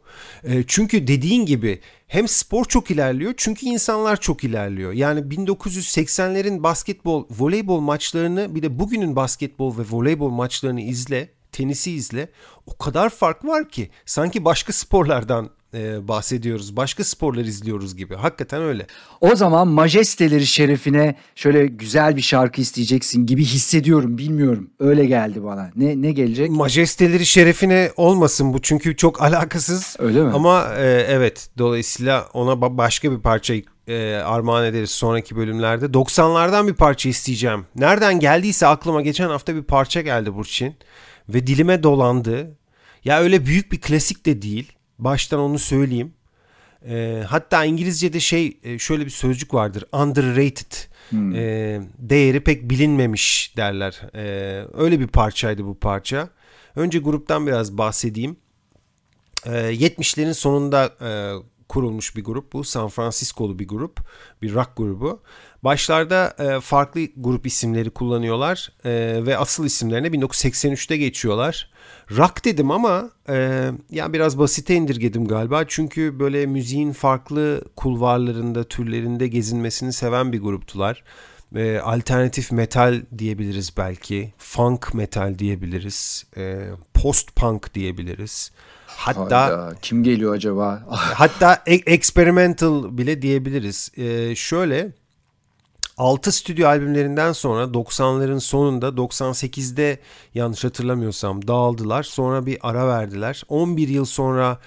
E, 0.45 0.65
çünkü 0.67 1.07
dediğin 1.07 1.47
gibi 1.47 1.81
hem 2.07 2.29
spor 2.29 2.65
çok 2.65 2.91
ilerliyor 2.91 3.35
çünkü 3.37 3.67
insanlar 3.67 4.21
çok 4.21 4.45
ilerliyor. 4.45 4.93
Yani 4.93 5.21
1980'lerin 5.21 6.63
basketbol, 6.63 7.27
voleybol 7.31 7.81
maçlarını 7.81 8.55
bir 8.55 8.63
de 8.63 8.79
bugünün 8.79 9.17
basketbol 9.17 9.79
ve 9.79 9.83
voleybol 9.91 10.31
maçlarını 10.31 10.81
izle 10.81 11.29
tenisi 11.55 11.93
izle. 11.93 12.29
O 12.67 12.79
kadar 12.79 13.11
fark 13.11 13.45
var 13.45 13.69
ki 13.69 13.91
sanki 14.07 14.45
başka 14.45 14.73
sporlardan 14.73 15.51
e, 15.75 16.09
bahsediyoruz. 16.09 16.77
Başka 16.77 17.05
sporlar 17.05 17.45
izliyoruz 17.45 17.97
gibi. 17.97 18.15
Hakikaten 18.15 18.63
öyle. 18.63 18.87
O 19.21 19.37
zaman 19.37 19.69
majesteleri 19.69 20.47
şerefine 20.47 21.15
şöyle 21.35 21.67
güzel 21.67 22.17
bir 22.17 22.23
şarkı 22.23 22.61
isteyeceksin 22.61 23.27
gibi 23.27 23.45
hissediyorum. 23.45 24.19
Bilmiyorum. 24.19 24.71
Öyle 24.81 25.07
geldi 25.07 25.45
bana. 25.45 25.71
Ne 25.77 26.03
ne 26.03 26.13
gelecek? 26.13 26.51
Majesteleri 26.51 27.27
şerefine 27.27 27.91
olmasın 27.97 28.53
bu 28.53 28.63
çünkü 28.63 28.97
çok 28.97 29.23
alakasız. 29.23 29.97
Öyle 29.99 30.23
mi? 30.23 30.31
Ama 30.35 30.75
e, 30.77 31.07
evet 31.09 31.49
dolayısıyla 31.59 32.29
ona 32.33 32.79
başka 32.79 33.13
bir 33.13 33.19
parça 33.19 33.55
e, 33.89 34.15
armağan 34.15 34.65
ederiz 34.65 34.91
sonraki 34.91 35.37
bölümlerde. 35.37 35.87
90'lardan 35.87 36.69
bir 36.69 36.75
parça 36.75 37.09
isteyeceğim. 37.09 37.67
Nereden 37.77 38.21
geldiyse 38.21 38.67
aklıma 38.67 39.03
geçen 39.03 39.29
hafta 39.29 39.55
bir 39.55 39.63
parça 39.63 40.01
geldi 40.01 40.35
Burçin 40.35 40.75
ve 41.29 41.47
dilime 41.47 41.83
dolandı. 41.83 42.59
Ya 43.05 43.21
öyle 43.21 43.47
büyük 43.47 43.73
bir 43.73 43.81
klasik 43.81 44.27
de 44.27 44.43
değil. 44.43 44.73
Baştan 44.99 45.41
onu 45.41 45.59
söyleyeyim. 45.59 46.13
E, 46.89 47.23
hatta 47.29 47.65
İngilizce'de 47.65 48.21
şey 48.21 48.59
e, 48.63 48.79
şöyle 48.79 49.05
bir 49.05 49.11
sözcük 49.11 49.55
vardır. 49.55 49.85
Underrated. 49.93 50.73
Hmm. 51.11 51.35
E, 51.35 51.81
değeri 51.99 52.41
pek 52.41 52.71
bilinmemiş 52.71 53.55
derler. 53.57 54.03
E, 54.15 54.23
öyle 54.75 55.01
bir 55.01 55.07
parçaydı 55.07 55.65
bu 55.65 55.79
parça. 55.79 56.29
Önce 56.77 56.99
gruptan 56.99 57.47
biraz 57.47 57.79
bahsedeyim. 57.79 58.37
E, 59.47 59.51
70'lerin 59.51 60.35
sonunda 60.35 60.95
e, 61.01 61.11
kurulmuş 61.69 62.17
bir 62.17 62.25
grup 62.25 62.53
bu. 62.53 62.65
San 62.65 62.89
Francisco'lu 62.89 63.59
bir 63.59 63.69
grup. 63.69 64.01
Bir 64.43 64.55
rock 64.55 64.71
grubu. 64.77 65.23
Başlarda 65.65 66.37
e, 66.39 66.61
farklı 66.61 67.01
grup 67.17 67.47
isimleri 67.47 67.91
kullanıyorlar 67.91 68.73
e, 68.85 68.91
ve 69.27 69.39
asıl 69.39 69.65
isimlerine 69.65 70.07
1983'te 70.07 70.97
geçiyorlar. 70.97 71.71
Rock 72.11 72.45
dedim 72.45 72.71
ama 72.71 73.11
e, 73.29 73.71
yani 73.91 74.13
biraz 74.13 74.39
basite 74.39 74.75
indirgedim 74.75 75.29
galiba. 75.29 75.65
Çünkü 75.69 76.19
böyle 76.19 76.47
müziğin 76.47 76.93
farklı 76.93 77.65
kulvarlarında, 77.77 78.65
türlerinde 78.65 79.29
gezinmesini 79.29 79.93
seven 79.93 80.33
bir 80.33 80.41
gruptular. 80.41 81.05
E, 81.57 81.79
alternatif 81.79 82.53
metal 82.53 83.03
diyebiliriz 83.19 83.77
belki. 83.77 84.33
Funk 84.39 84.95
metal 84.95 85.39
diyebiliriz. 85.39 86.25
E, 86.37 86.69
post 86.95 87.37
punk 87.37 87.75
diyebiliriz. 87.75 88.53
Hatta 88.97 89.43
Hayda, 89.43 89.75
kim 89.83 90.05
geliyor 90.05 90.35
acaba? 90.35 90.83
hatta 90.91 91.63
e- 91.67 91.93
experimental 91.95 92.99
bile 92.99 93.23
diyebiliriz. 93.23 93.91
E, 93.97 94.35
şöyle 94.35 94.93
6 95.97 96.33
stüdyo 96.33 96.69
albümlerinden 96.69 97.33
sonra 97.33 97.65
90'ların 97.65 98.41
sonunda 98.41 98.89
98'de 98.89 99.99
yanlış 100.35 100.65
hatırlamıyorsam 100.65 101.49
dağıldılar. 101.49 102.03
Sonra 102.03 102.47
bir 102.47 102.59
ara 102.63 102.89
verdiler. 102.89 103.43
11 103.49 103.89
yıl 103.89 104.05
sonra 104.05 104.59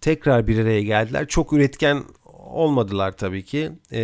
tekrar 0.00 0.46
bir 0.46 0.58
araya 0.58 0.82
geldiler. 0.82 1.28
Çok 1.28 1.52
üretken 1.52 2.02
olmadılar 2.50 3.12
tabii 3.12 3.44
ki. 3.44 3.72
E, 3.92 4.00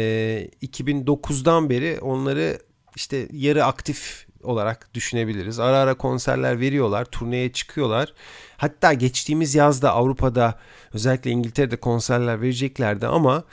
2009'dan 0.62 1.70
beri 1.70 1.98
onları 2.00 2.58
işte 2.96 3.28
yarı 3.32 3.64
aktif 3.64 4.25
olarak 4.46 4.94
düşünebiliriz. 4.94 5.58
Ara 5.58 5.76
ara 5.78 5.94
konserler 5.94 6.60
veriyorlar, 6.60 7.04
turneye 7.04 7.52
çıkıyorlar. 7.52 8.12
Hatta 8.56 8.92
geçtiğimiz 8.92 9.54
yazda 9.54 9.92
Avrupa'da 9.92 10.54
özellikle 10.92 11.30
İngiltere'de 11.30 11.76
konserler 11.76 12.40
vereceklerdi 12.40 13.06
ama 13.06 13.44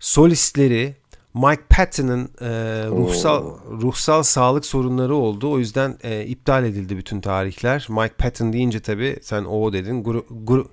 solistleri 0.00 0.96
Mike 1.34 1.62
Patton'ın 1.70 2.24
e, 2.40 2.48
ruhsal 2.88 3.44
Oo. 3.44 3.58
ruhsal 3.70 4.22
sağlık 4.22 4.66
sorunları 4.66 5.14
oldu. 5.14 5.50
O 5.50 5.58
yüzden 5.58 5.98
e, 6.02 6.24
iptal 6.24 6.64
edildi 6.64 6.96
bütün 6.96 7.20
tarihler. 7.20 7.86
Mike 7.90 8.14
Patton 8.18 8.52
deyince 8.52 8.80
tabii 8.80 9.16
sen 9.22 9.44
o 9.44 9.72
dedin. 9.72 10.04
Gru, 10.04 10.26
gru, 10.30 10.68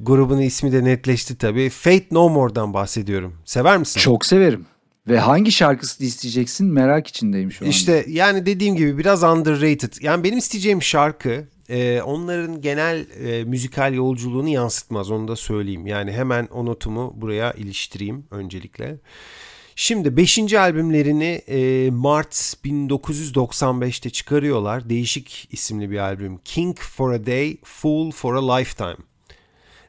grubun 0.00 0.38
ismi 0.38 0.72
de 0.72 0.84
netleşti 0.84 1.38
tabii. 1.38 1.70
Fate 1.70 2.06
No 2.10 2.28
More'dan 2.28 2.74
bahsediyorum. 2.74 3.34
Sever 3.44 3.78
misin? 3.78 4.00
Çok 4.00 4.26
severim. 4.26 4.66
Ve 5.08 5.18
hangi 5.18 5.52
şarkısını 5.52 6.06
isteyeceksin 6.06 6.66
merak 6.66 7.06
içindeyim 7.06 7.52
şu 7.52 7.64
an. 7.64 7.70
İşte 7.70 8.04
yani 8.08 8.46
dediğim 8.46 8.76
gibi 8.76 8.98
biraz 8.98 9.22
underrated. 9.22 9.92
Yani 10.00 10.24
benim 10.24 10.38
isteyeceğim 10.38 10.82
şarkı 10.82 11.44
e, 11.68 12.02
onların 12.02 12.60
genel 12.60 13.06
e, 13.24 13.44
müzikal 13.44 13.94
yolculuğunu 13.94 14.48
yansıtmaz 14.48 15.10
onu 15.10 15.28
da 15.28 15.36
söyleyeyim. 15.36 15.86
Yani 15.86 16.12
hemen 16.12 16.46
o 16.46 16.66
notumu 16.66 17.12
buraya 17.16 17.52
iliştireyim 17.52 18.24
öncelikle. 18.30 18.98
Şimdi 19.78 20.16
5. 20.16 20.54
albümlerini 20.54 21.42
e, 21.48 21.90
Mart 21.90 22.34
1995'te 22.64 24.10
çıkarıyorlar. 24.10 24.88
Değişik 24.88 25.48
isimli 25.52 25.90
bir 25.90 25.98
albüm. 25.98 26.38
King 26.44 26.78
for 26.78 27.12
a 27.12 27.26
Day, 27.26 27.56
Fool 27.64 28.10
for 28.10 28.34
a 28.34 28.56
Lifetime. 28.56 28.96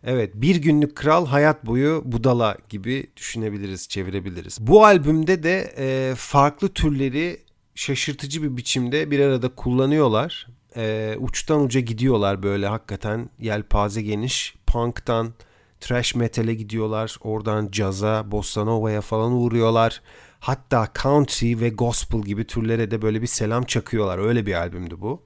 Evet 0.10 0.32
bir 0.36 0.56
günlük 0.56 0.96
kral 0.96 1.26
hayat 1.26 1.66
boyu 1.66 2.02
budala 2.06 2.58
gibi 2.70 3.08
düşünebiliriz, 3.18 3.90
çevirebiliriz. 3.90 4.58
Bu 4.60 4.86
albümde 4.86 5.44
de 5.44 5.74
e, 5.78 6.16
farklı 6.16 6.70
türleri 6.70 7.40
şaşırtıcı 7.76 8.44
bir 8.44 8.58
biçimde 8.58 9.12
bir 9.12 9.20
arada 9.20 9.50
kullanıyorlar. 9.50 10.48
E, 10.76 11.16
uçtan 11.20 11.64
uca 11.64 11.80
gidiyorlar 11.80 12.44
böyle 12.44 12.68
hakikaten 12.68 13.30
yelpaze 13.40 14.02
geniş. 14.02 14.56
Punk'tan 14.68 15.34
Trash 15.80 16.16
metal'e 16.16 16.54
gidiyorlar. 16.54 17.18
Oradan 17.22 17.72
caza, 17.72 18.32
bossa 18.32 18.64
nova'ya 18.64 19.02
falan 19.02 19.32
uğruyorlar. 19.32 20.02
Hatta 20.40 20.88
country 21.04 21.60
ve 21.60 21.70
gospel 21.70 22.22
gibi 22.22 22.44
türlere 22.48 22.92
de 22.92 23.02
böyle 23.02 23.22
bir 23.22 23.28
selam 23.28 23.64
çakıyorlar. 23.64 24.18
Öyle 24.18 24.46
bir 24.46 24.54
albümdü 24.54 25.02
bu. 25.02 25.24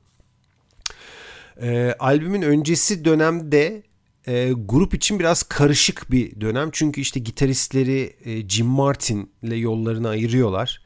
Ee, 1.61 1.95
albümün 1.99 2.41
öncesi 2.41 3.05
dönemde 3.05 3.90
e, 4.27 4.51
grup 4.65 4.93
için 4.93 5.19
biraz 5.19 5.43
karışık 5.43 6.11
bir 6.11 6.41
dönem. 6.41 6.69
Çünkü 6.71 7.01
işte 7.01 7.19
gitaristleri 7.19 8.15
e, 8.25 8.49
Jim 8.49 8.67
Martin 8.67 9.31
ile 9.43 9.55
yollarını 9.55 10.09
ayırıyorlar. 10.09 10.81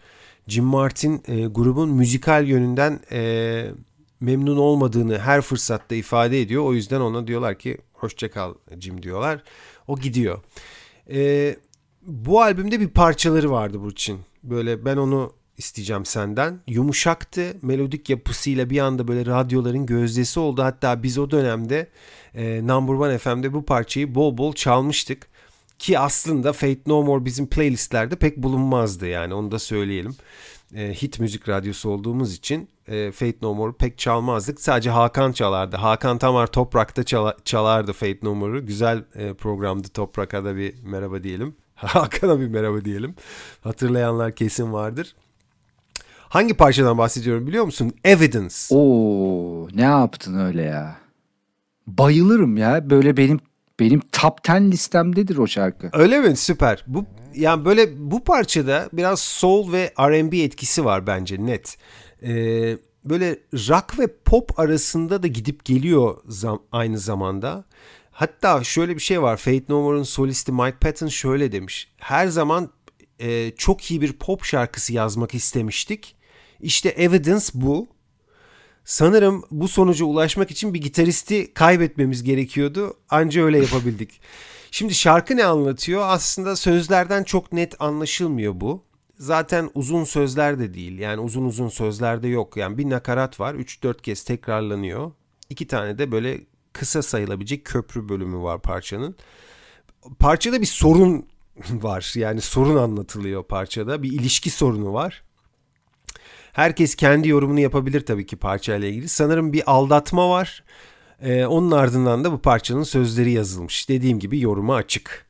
Jim 0.47 0.65
Martin 0.65 1.23
e, 1.27 1.45
grubun 1.45 1.89
müzikal 1.89 2.47
yönünden 2.47 2.99
e, 3.11 3.71
memnun 4.19 4.57
olmadığını 4.57 5.19
her 5.19 5.41
fırsatta 5.41 5.95
ifade 5.95 6.41
ediyor. 6.41 6.63
O 6.63 6.73
yüzden 6.73 7.01
ona 7.01 7.27
diyorlar 7.27 7.59
ki 7.59 7.77
hoşça 7.93 8.31
kal 8.31 8.53
Jim 8.79 9.03
diyorlar. 9.03 9.43
O 9.87 9.99
gidiyor. 9.99 10.39
E, 11.09 11.55
bu 12.01 12.41
albümde 12.41 12.79
bir 12.79 12.87
parçaları 12.87 13.51
vardı 13.51 13.81
Burçin. 13.81 14.19
Böyle 14.43 14.85
ben 14.85 14.97
onu 14.97 15.33
isteyeceğim 15.57 16.05
senden. 16.05 16.59
Yumuşaktı. 16.67 17.57
Melodik 17.61 18.09
yapısıyla 18.09 18.69
bir 18.69 18.79
anda 18.79 19.07
böyle 19.07 19.25
radyoların 19.25 19.85
gözdesi 19.85 20.39
oldu. 20.39 20.63
Hatta 20.63 21.03
biz 21.03 21.17
o 21.17 21.31
dönemde 21.31 21.89
e, 22.35 22.67
Number 22.67 22.93
One 22.93 23.17
FM'de 23.17 23.53
bu 23.53 23.65
parçayı 23.65 24.15
bol 24.15 24.37
bol 24.37 24.53
çalmıştık. 24.53 25.27
Ki 25.79 25.99
aslında 25.99 26.53
Fate 26.53 26.79
No 26.87 27.03
More 27.03 27.25
bizim 27.25 27.47
playlistlerde 27.47 28.15
pek 28.15 28.37
bulunmazdı 28.37 29.07
yani 29.07 29.33
onu 29.33 29.51
da 29.51 29.59
söyleyelim. 29.59 30.15
E, 30.75 30.93
hit 30.93 31.19
müzik 31.19 31.49
radyosu 31.49 31.89
olduğumuz 31.89 32.33
için 32.33 32.69
e, 32.87 33.11
Fate 33.11 33.37
No 33.41 33.53
More'u 33.53 33.73
pek 33.73 33.97
çalmazdık. 33.97 34.61
Sadece 34.61 34.89
Hakan 34.89 35.31
çalardı. 35.31 35.77
Hakan 35.77 36.17
Tamar 36.17 36.47
Toprak'ta 36.47 37.03
çala, 37.03 37.35
çalardı 37.45 37.93
Fate 37.93 38.19
No 38.23 38.35
More'u. 38.35 38.65
Güzel 38.65 39.03
e, 39.15 39.33
programdı 39.33 39.87
Toprak'a 39.87 40.45
da 40.45 40.55
bir 40.55 40.73
merhaba 40.83 41.23
diyelim. 41.23 41.55
Hakan'a 41.75 42.39
bir 42.39 42.47
merhaba 42.47 42.85
diyelim. 42.85 43.15
Hatırlayanlar 43.61 44.35
kesin 44.35 44.73
vardır. 44.73 45.15
Hangi 46.35 46.53
parçadan 46.53 46.97
bahsediyorum 46.97 47.47
biliyor 47.47 47.65
musun? 47.65 47.93
Evidence. 48.03 48.55
Oo, 48.69 49.67
ne 49.73 49.81
yaptın 49.81 50.39
öyle 50.39 50.61
ya? 50.61 50.97
Bayılırım 51.87 52.57
ya. 52.57 52.89
Böyle 52.89 53.17
benim 53.17 53.39
benim 53.79 54.01
top 54.11 54.39
10 54.49 54.71
listemdedir 54.71 55.37
o 55.37 55.47
şarkı. 55.47 55.89
Öyle 55.93 56.19
mi? 56.19 56.35
Süper. 56.35 56.83
Bu 56.87 57.05
yani 57.35 57.65
böyle 57.65 58.11
bu 58.11 58.23
parçada 58.23 58.89
biraz 58.93 59.19
soul 59.19 59.71
ve 59.71 59.93
R&B 59.99 60.37
etkisi 60.37 60.85
var 60.85 61.07
bence 61.07 61.45
net. 61.45 61.77
Ee, 62.23 62.77
böyle 63.05 63.39
rock 63.53 63.99
ve 63.99 64.07
pop 64.25 64.59
arasında 64.59 65.23
da 65.23 65.27
gidip 65.27 65.65
geliyor 65.65 66.17
zam, 66.27 66.61
aynı 66.71 66.99
zamanda. 66.99 67.63
Hatta 68.11 68.63
şöyle 68.63 68.95
bir 68.95 69.01
şey 69.01 69.21
var. 69.21 69.37
Fate 69.37 69.63
No 69.69 69.81
More'un 69.81 70.03
solisti 70.03 70.51
Mike 70.51 70.77
Patton 70.81 71.07
şöyle 71.07 71.51
demiş. 71.51 71.91
Her 71.97 72.27
zaman 72.27 72.69
e, 73.19 73.51
çok 73.57 73.91
iyi 73.91 74.01
bir 74.01 74.13
pop 74.13 74.43
şarkısı 74.43 74.93
yazmak 74.93 75.35
istemiştik. 75.35 76.14
İşte 76.59 76.89
Evidence 76.89 77.45
bu. 77.53 77.87
Sanırım 78.85 79.43
bu 79.51 79.67
sonuca 79.67 80.05
ulaşmak 80.05 80.51
için 80.51 80.73
bir 80.73 80.81
gitaristi 80.81 81.53
kaybetmemiz 81.53 82.23
gerekiyordu. 82.23 82.93
Anca 83.09 83.43
öyle 83.43 83.59
yapabildik. 83.59 84.21
Şimdi 84.71 84.93
şarkı 84.93 85.37
ne 85.37 85.45
anlatıyor? 85.45 86.01
Aslında 86.05 86.55
sözlerden 86.55 87.23
çok 87.23 87.51
net 87.51 87.81
anlaşılmıyor 87.81 88.61
bu. 88.61 88.83
Zaten 89.17 89.69
uzun 89.73 90.03
sözler 90.03 90.59
de 90.59 90.73
değil. 90.73 90.99
Yani 90.99 91.21
uzun 91.21 91.45
uzun 91.45 91.69
sözler 91.69 92.23
de 92.23 92.27
yok. 92.27 92.57
Yani 92.57 92.77
bir 92.77 92.89
nakarat 92.89 93.39
var. 93.39 93.55
3-4 93.55 94.01
kez 94.01 94.23
tekrarlanıyor. 94.23 95.11
İki 95.49 95.67
tane 95.67 95.97
de 95.97 96.11
böyle 96.11 96.41
kısa 96.73 97.01
sayılabilecek 97.01 97.65
köprü 97.65 98.09
bölümü 98.09 98.37
var 98.37 98.61
parçanın. 98.61 99.15
Parçada 100.19 100.61
bir 100.61 100.65
sorun 100.65 101.25
var. 101.69 102.13
Yani 102.15 102.41
sorun 102.41 102.75
anlatılıyor 102.75 103.43
parçada. 103.43 104.03
Bir 104.03 104.11
ilişki 104.11 104.49
sorunu 104.49 104.93
var. 104.93 105.23
Herkes 106.55 106.95
kendi 106.95 107.29
yorumunu 107.29 107.59
yapabilir 107.59 108.01
tabii 108.01 108.25
ki 108.25 108.35
parçayla 108.35 108.87
ilgili. 108.87 109.09
Sanırım 109.09 109.53
bir 109.53 109.63
aldatma 109.65 110.29
var. 110.29 110.63
Ee, 111.21 111.45
onun 111.45 111.71
ardından 111.71 112.23
da 112.23 112.31
bu 112.31 112.37
parçanın 112.37 112.83
sözleri 112.83 113.31
yazılmış. 113.31 113.89
Dediğim 113.89 114.19
gibi 114.19 114.39
yoruma 114.39 114.75
açık. 114.75 115.25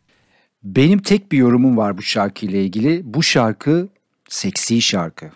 Benim 0.63 0.99
tek 0.99 1.32
bir 1.32 1.38
yorumum 1.38 1.78
var 1.78 1.97
bu 1.97 2.01
şarkıyla 2.01 2.59
ilgili. 2.59 3.01
Bu 3.03 3.23
şarkı 3.23 3.89
seksi 4.30 4.82
şarkı. 4.82 5.32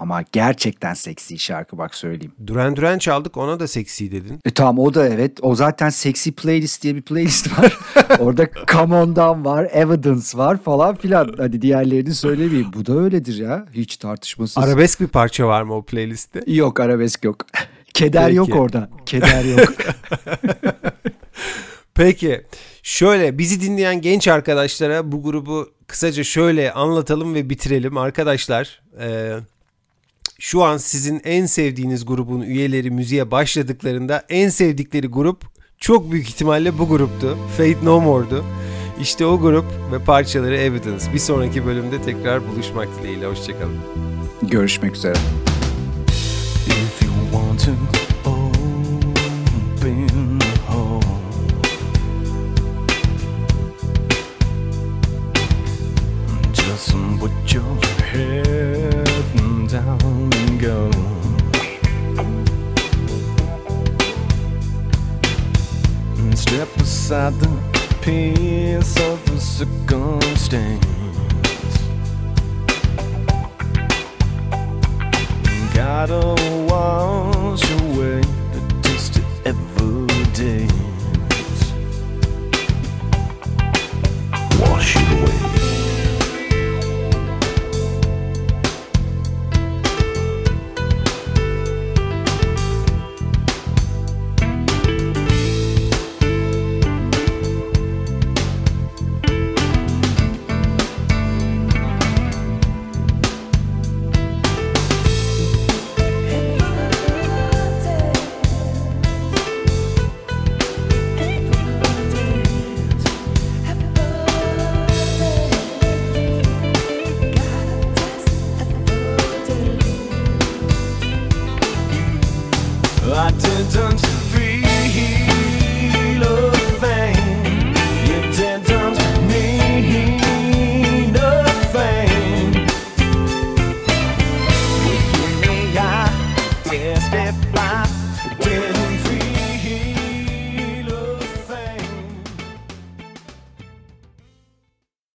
Ama 0.00 0.24
gerçekten 0.32 0.94
seksi 0.94 1.38
şarkı 1.38 1.78
bak 1.78 1.94
söyleyeyim. 1.94 2.32
Duran 2.46 2.76
Duran 2.76 2.98
çaldık 2.98 3.36
ona 3.36 3.60
da 3.60 3.68
seksi 3.68 4.12
dedin. 4.12 4.40
E 4.44 4.50
tamam 4.50 4.78
o 4.78 4.94
da 4.94 5.08
evet. 5.08 5.38
O 5.42 5.54
zaten 5.54 5.88
seksi 5.88 6.32
playlist 6.32 6.82
diye 6.82 6.94
bir 6.94 7.02
playlist 7.02 7.58
var. 7.58 7.78
Orada 8.18 8.48
Come 8.72 8.94
On'dan 8.94 9.44
var, 9.44 9.68
Evidence 9.72 10.38
var 10.38 10.62
falan 10.62 10.96
filan. 10.96 11.34
Hadi 11.36 11.62
diğerlerini 11.62 12.14
söylemeyeyim. 12.14 12.72
Bu 12.72 12.86
da 12.86 12.98
öyledir 12.98 13.38
ya. 13.38 13.66
Hiç 13.72 13.96
tartışmasız. 13.96 14.58
Arabesk 14.58 15.00
bir 15.00 15.06
parça 15.06 15.46
var 15.46 15.62
mı 15.62 15.74
o 15.74 15.82
playlistte? 15.82 16.40
Yok 16.46 16.80
arabesk 16.80 17.24
yok. 17.24 17.46
Keder 17.94 18.24
Peki. 18.26 18.36
yok 18.36 18.56
orada. 18.56 18.90
Keder 19.06 19.44
yok. 19.44 19.72
Peki 21.94 22.46
şöyle 22.82 23.38
bizi 23.38 23.60
dinleyen 23.60 24.00
genç 24.00 24.28
arkadaşlara 24.28 25.12
bu 25.12 25.22
grubu 25.22 25.68
kısaca 25.86 26.24
şöyle 26.24 26.72
anlatalım 26.72 27.34
ve 27.34 27.50
bitirelim. 27.50 27.96
Arkadaşlar 27.96 28.82
e, 29.00 29.36
şu 30.40 30.62
an 30.64 30.76
sizin 30.76 31.20
en 31.24 31.46
sevdiğiniz 31.46 32.06
grubun 32.06 32.40
üyeleri 32.40 32.90
müziğe 32.90 33.30
başladıklarında 33.30 34.24
en 34.28 34.48
sevdikleri 34.48 35.06
grup 35.06 35.44
çok 35.78 36.12
büyük 36.12 36.28
ihtimalle 36.28 36.78
bu 36.78 36.88
gruptu. 36.88 37.38
Fate 37.56 37.84
No 37.84 38.00
More'du. 38.00 38.44
İşte 39.00 39.26
o 39.26 39.40
grup 39.40 39.64
ve 39.92 39.98
parçaları 39.98 40.56
Evidence. 40.56 41.12
Bir 41.14 41.18
sonraki 41.18 41.66
bölümde 41.66 42.02
tekrar 42.02 42.48
buluşmak 42.48 42.88
dileğiyle. 42.98 43.26
Hoşçakalın. 43.26 43.78
Görüşmek 44.42 44.96
üzere. 44.96 45.14
If 46.66 47.02
you 47.02 47.12
want 47.32 47.64
to 47.64 47.99
piece 68.10 68.96
of 69.08 69.24
the 69.26 69.38
circumstance. 69.38 70.84
Gotta 75.72 76.59